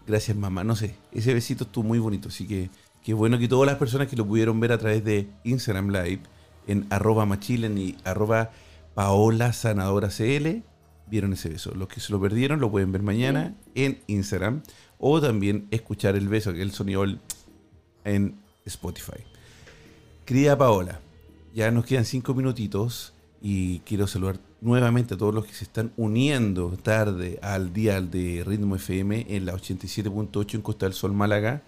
[0.07, 2.69] gracias mamá, no sé, ese besito estuvo muy bonito, así que
[3.03, 6.21] qué bueno que todas las personas que lo pudieron ver a través de Instagram Live,
[6.67, 8.51] en arroba machilen y arroba
[8.95, 10.63] paola sanadora cl,
[11.07, 11.75] vieron ese beso.
[11.75, 14.63] Los que se lo perdieron lo pueden ver mañana en Instagram
[14.99, 17.05] o también escuchar el beso, el sonido
[18.05, 19.25] en Spotify.
[20.25, 21.01] Querida Paola,
[21.55, 25.93] ya nos quedan cinco minutitos y quiero saludar nuevamente a todos los que se están
[25.97, 31.63] uniendo tarde al día de Ritmo FM en la 87.8 en Costa del Sol Málaga,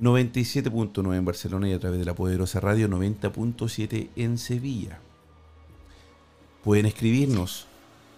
[0.00, 5.00] 97.9 en Barcelona y a través de la poderosa radio 90.7 en Sevilla.
[6.64, 7.66] Pueden escribirnos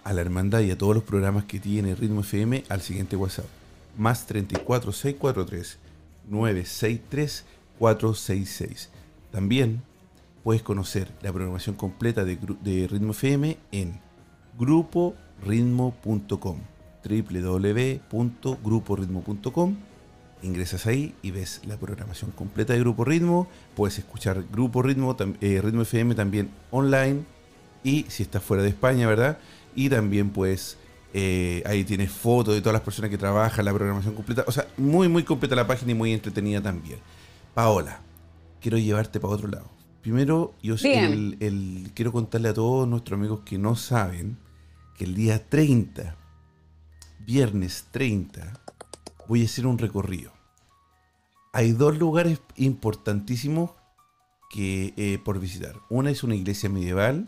[0.04, 3.46] a la hermandad y a todos los programas que tiene Ritmo FM al siguiente WhatsApp,
[3.96, 5.78] más 34643
[6.28, 7.44] 963
[7.78, 8.90] 466.
[9.32, 9.82] También
[10.42, 14.00] puedes conocer la programación completa de, Ritmo FM en
[14.58, 16.58] gruporitmo.com
[17.02, 19.76] www.gruporitmo.com
[20.42, 23.46] Ingresas ahí y ves la programación completa de Grupo Ritmo.
[23.74, 27.24] Puedes escuchar Grupo Ritmo, eh, Ritmo FM también online.
[27.84, 29.36] Y si estás fuera de España, ¿verdad?
[29.74, 30.78] Y también pues
[31.66, 34.44] ahí tienes fotos de todas las personas que trabajan, la programación completa.
[34.46, 37.00] O sea, muy, muy completa la página y muy entretenida también.
[37.52, 38.00] Paola,
[38.60, 39.79] quiero llevarte para otro lado.
[40.02, 44.38] Primero, yo el, quiero contarle a todos nuestros amigos que no saben
[44.96, 46.16] que el día 30,
[47.26, 48.52] viernes 30,
[49.28, 50.32] voy a hacer un recorrido.
[51.52, 53.72] Hay dos lugares importantísimos
[54.48, 55.76] que eh, por visitar.
[55.90, 57.26] Una es una iglesia medieval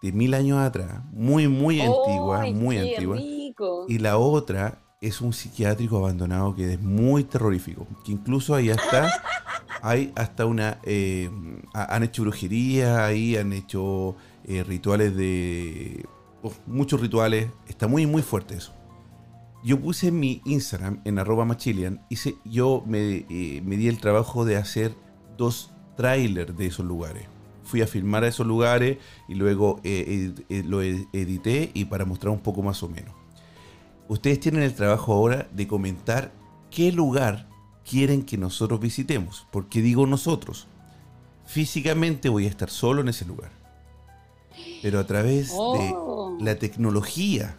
[0.00, 3.18] de mil años atrás, muy, muy antigua, muy antigua.
[3.20, 9.12] Y la otra es un psiquiátrico abandonado que es muy terrorífico, que incluso ahí está,
[9.82, 11.28] hay hasta una, eh,
[11.74, 16.06] han hecho brujería, ahí han hecho eh, rituales de,
[16.66, 18.72] muchos rituales, está muy, muy fuerte eso
[19.64, 24.00] yo puse en mi Instagram, en arroba machilian, hice, yo me, eh, me, di el
[24.00, 24.92] trabajo de hacer
[25.38, 27.28] dos trailers de esos lugares.
[27.62, 28.98] Fui a filmar a esos lugares
[29.28, 33.21] y luego lo edité y para mostrar un poco más o menos.
[34.08, 36.32] Ustedes tienen el trabajo ahora de comentar
[36.70, 37.48] qué lugar
[37.88, 39.46] quieren que nosotros visitemos.
[39.50, 40.66] Porque digo nosotros.
[41.46, 43.50] Físicamente voy a estar solo en ese lugar.
[44.82, 46.36] Pero a través de oh.
[46.40, 47.56] la tecnología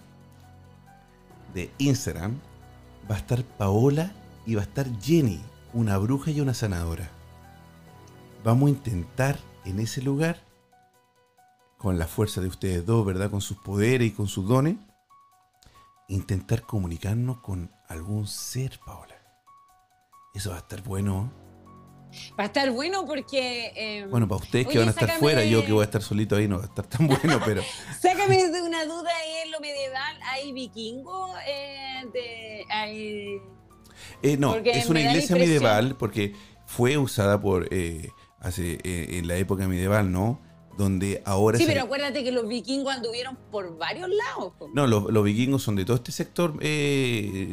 [1.53, 2.39] de Instagram
[3.09, 4.13] va a estar Paola
[4.45, 5.41] y va a estar Jenny,
[5.73, 7.09] una bruja y una sanadora.
[8.43, 10.41] Vamos a intentar en ese lugar,
[11.77, 13.29] con la fuerza de ustedes dos, ¿verdad?
[13.29, 14.77] Con sus poderes y con sus dones,
[16.07, 19.15] intentar comunicarnos con algún ser, Paola.
[20.33, 21.31] Eso va a estar bueno.
[22.39, 23.71] Va a estar bueno porque...
[23.75, 26.35] Em, bueno, para ustedes que van a estar fuera, yo que voy a estar solito
[26.35, 27.61] ahí no va a estar tan bueno, pero...
[28.01, 29.11] sácame de una duda
[29.43, 30.19] en lo medieval.
[30.25, 31.31] ¿Hay vikingos?
[31.47, 32.65] Eh,
[34.21, 36.33] eh, no, es una iglesia medieval porque
[36.65, 37.67] fue usada por...
[37.71, 40.41] Eh, hace en la época medieval, ¿no?
[40.77, 41.57] Donde ahora...
[41.57, 44.53] Sí, pero acuérdate que los vikingos anduvieron por varios lados.
[44.73, 46.55] No, los, los vikingos son de todo este sector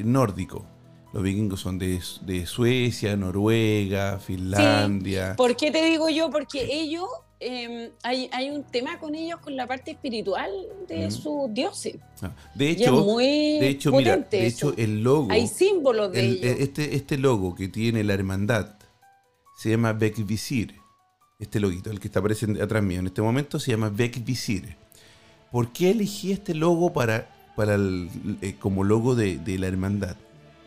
[0.05, 0.65] nórdico.
[1.13, 2.01] Los vikingos son de,
[2.47, 5.35] Suecia, Noruega, Finlandia.
[5.37, 6.31] ¿Por qué te digo yo?
[6.31, 7.07] Porque ellos,
[7.41, 10.51] em, hay, un tema con ellos con la parte espiritual
[10.87, 11.97] de sus dioses.
[12.23, 15.33] Ah, de hecho, de hecho, mira, de hecho el logo.
[15.33, 16.61] Hay símbolos de ellos.
[16.61, 18.77] Este, este logo que tiene la hermandad
[19.57, 20.80] se llama Bekvisir.
[21.41, 24.77] Este loguito, el que está apareciendo atrás mío en este momento, se llama Bekvisir.
[25.51, 27.77] ¿Por qué elegí este logo para, para
[28.43, 30.17] eh, como logo de, la hermandad?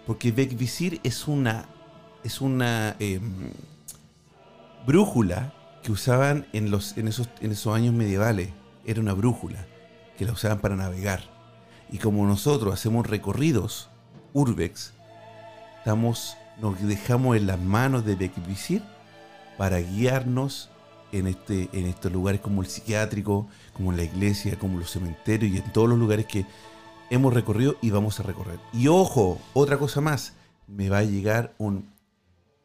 [0.08, 1.70] Porque Bekvisir es una,
[2.24, 3.52] es una em,
[4.88, 5.54] brújula
[5.84, 8.50] que usaban en, los, en, esos, en esos años medievales.
[8.84, 9.68] Era una brújula
[10.18, 11.22] que la usaban para navegar.
[11.92, 13.90] Y como nosotros hacemos recorridos
[14.34, 14.94] urbex,
[15.78, 18.82] estamos, nos dejamos en las manos de Bekvisir
[19.58, 20.70] para guiarnos
[21.12, 25.58] en, este, en estos lugares como el psiquiátrico, como la iglesia, como los cementerios y
[25.58, 26.46] en todos los lugares que
[27.10, 28.60] hemos recorrido y vamos a recorrer.
[28.74, 30.34] Y ojo, otra cosa más,
[30.68, 31.88] me va a llegar un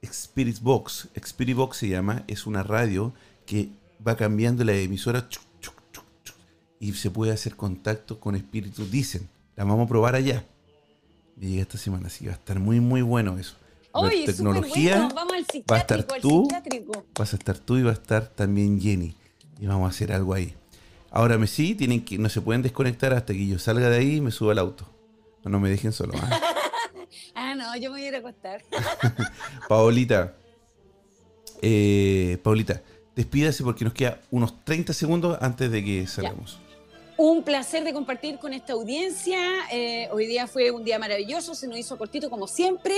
[0.01, 1.09] Spirit Box.
[1.15, 3.13] Spirit Box se llama, es una radio
[3.47, 3.71] que
[4.07, 5.29] va cambiando la emisora
[6.81, 9.29] y se puede hacer contacto con espíritus, dicen.
[9.57, 10.45] La vamos a probar allá.
[11.37, 13.57] Me llega esta semana, así va a estar muy, muy bueno eso.
[13.93, 16.49] Oye, tecnología, vamos al va a estar tú,
[17.19, 19.17] vas a estar tú y va a estar también Jenny.
[19.61, 20.55] Y vamos a hacer algo ahí.
[21.11, 24.17] Ahora me sí, tienen que, no se pueden desconectar hasta que yo salga de ahí
[24.17, 24.89] y me suba al auto.
[25.45, 26.13] No, me dejen solo.
[26.21, 26.41] ¿ah?
[27.35, 28.63] ah, no, yo me voy a ir a acostar.
[29.69, 30.35] Paulita,
[31.63, 32.83] eh, Paulita,
[33.17, 36.61] despídase porque nos queda unos 30 segundos antes de que salgamos.
[37.19, 39.39] Un placer de compartir con esta audiencia.
[39.73, 42.95] Eh, hoy día fue un día maravilloso, se nos hizo cortito como siempre,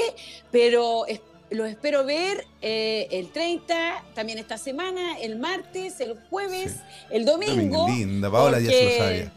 [0.52, 1.06] pero
[1.50, 6.76] los espero ver eh, el 30, también esta semana, el martes, el jueves,
[7.10, 7.88] el domingo.
[7.88, 9.32] linda, Paola ya se lo sabía.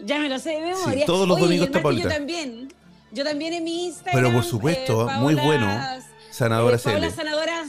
[0.00, 1.06] Ya me lo sé de memoria.
[1.06, 2.72] todos los domingos Yo también.
[3.12, 4.24] Yo también en mi Instagram.
[4.24, 5.66] Pero por supuesto, eh, muy bueno.
[6.30, 7.64] Sanadora eh, Paola Sanadora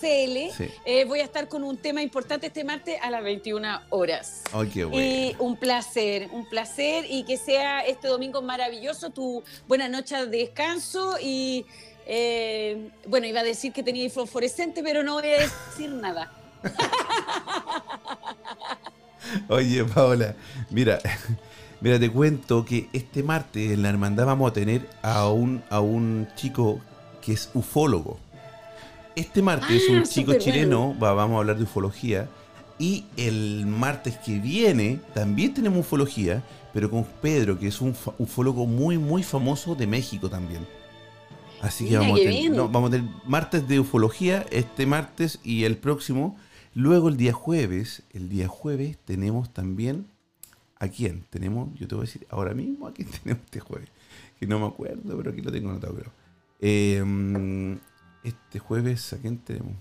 [0.00, 1.06] CL.
[1.06, 4.42] voy a estar con un tema importante este martes a las 21 horas.
[4.52, 5.04] Ay, qué bueno.
[5.04, 7.06] Y un placer, un placer.
[7.08, 11.66] Y que sea este domingo maravilloso, tu buena noche de descanso y
[12.06, 16.30] eh, bueno, iba a decir que tenía fluorescente, pero no voy a decir nada.
[19.48, 20.34] Oye, Paola,
[20.70, 20.98] mira,
[21.80, 25.80] mira, te cuento que este martes en la hermandad vamos a tener a un, a
[25.80, 26.80] un chico
[27.22, 28.18] que es ufólogo.
[29.16, 32.28] Este martes es un ah, chico chileno, vamos a hablar de ufología.
[32.78, 36.42] Y el martes que viene también tenemos ufología,
[36.72, 40.66] pero con Pedro, que es un ufólogo muy, muy famoso de México también.
[41.62, 45.62] Así que vamos a, tener, no, vamos a tener martes de ufología, este martes y
[45.62, 46.36] el próximo.
[46.74, 50.06] Luego el día jueves, el día jueves tenemos también
[50.80, 53.88] a quién tenemos, yo te voy a decir ahora mismo a quién tenemos este jueves,
[54.40, 55.94] que no me acuerdo, pero aquí lo tengo anotado.
[56.60, 57.78] Eh,
[58.24, 59.74] este jueves, ¿a quién tenemos?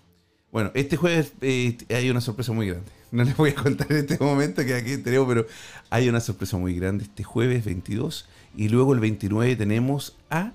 [0.51, 2.91] Bueno, este jueves eh, hay una sorpresa muy grande.
[3.11, 5.45] No les voy a contar en este momento que aquí tenemos, pero
[5.89, 10.51] hay una sorpresa muy grande este jueves 22 y luego el 29 tenemos a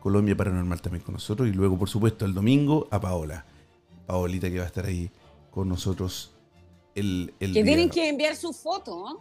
[0.00, 3.44] Colombia Paranormal también con nosotros y luego, por supuesto, el domingo a Paola.
[4.06, 5.10] Paolita que va a estar ahí
[5.50, 6.32] con nosotros
[6.94, 9.20] el, el Que día- tienen que enviar su foto, ¿no?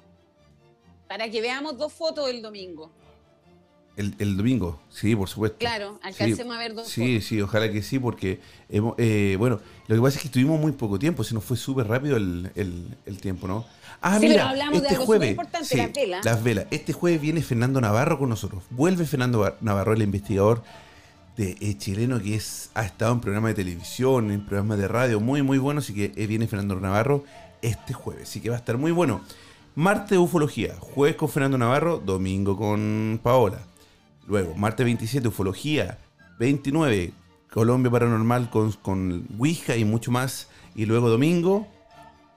[1.07, 2.91] Para que veamos dos fotos el domingo.
[3.99, 5.57] El, el domingo, sí, por supuesto.
[5.59, 7.27] Claro, alcancemos a ver dos Sí, fotos.
[7.27, 8.39] sí, ojalá que sí, porque
[8.69, 11.57] hemos, eh, bueno, lo que pasa es que estuvimos muy poco tiempo, se nos fue
[11.57, 13.65] súper rápido el, el- el tiempo, ¿no?
[14.01, 16.25] Ah, Sí, mira, pero hablamos de este algo jueves, superimportante, las velas.
[16.25, 16.65] Las velas.
[16.71, 18.63] Este jueves viene Fernando Navarro con nosotros.
[18.69, 20.63] Vuelve Fernando Navarro, el investigador
[21.35, 25.19] de, eh, chileno que es, ha estado en programas de televisión, en programas de radio,
[25.19, 25.79] muy, muy bueno.
[25.81, 27.25] Así que eh, viene Fernando Navarro
[27.61, 28.29] este jueves.
[28.29, 29.19] Así que va a estar muy bueno.
[29.75, 33.59] Martes Ufología, jueves con Fernando Navarro, domingo con Paola.
[34.29, 35.97] Luego, martes 27, Ufología.
[36.39, 37.11] 29,
[37.51, 40.47] Colombia Paranormal con, con Ouija y mucho más.
[40.75, 41.67] Y luego domingo,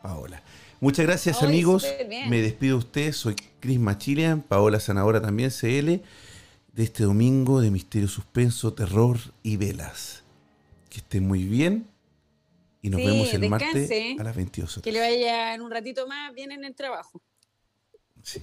[0.03, 0.43] Paola.
[0.81, 1.87] Muchas gracias, amigos.
[2.29, 3.13] Me despido de usted.
[3.13, 6.01] Soy Cris Machilian, Paola Zanahora también, CL.
[6.73, 10.23] De este domingo de misterio, suspenso, terror y velas.
[10.89, 11.87] Que estén muy bien.
[12.81, 14.17] Y nos Sí, vemos el martes descanse.
[14.19, 14.83] a las 22 horas.
[14.83, 17.21] Que le vaya en un ratito más, bien en el trabajo.
[18.23, 18.41] Sí.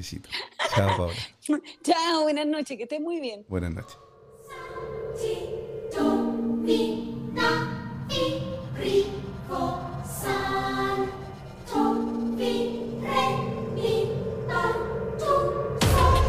[0.00, 0.30] Besito.
[0.74, 1.14] Chao, Paola.
[1.84, 3.44] Chao, buenas noches, que esté muy bien.
[3.48, 3.98] Buenas noches.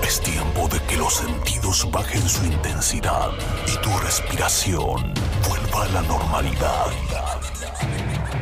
[0.04, 3.32] Es tiempo de que los sentidos bajen su intensidad
[3.66, 5.14] y tu respiración
[5.48, 6.88] vuelva a la normalidad.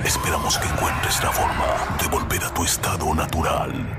[0.03, 3.98] Esperamos que encuentres la forma de volver a tu estado natural.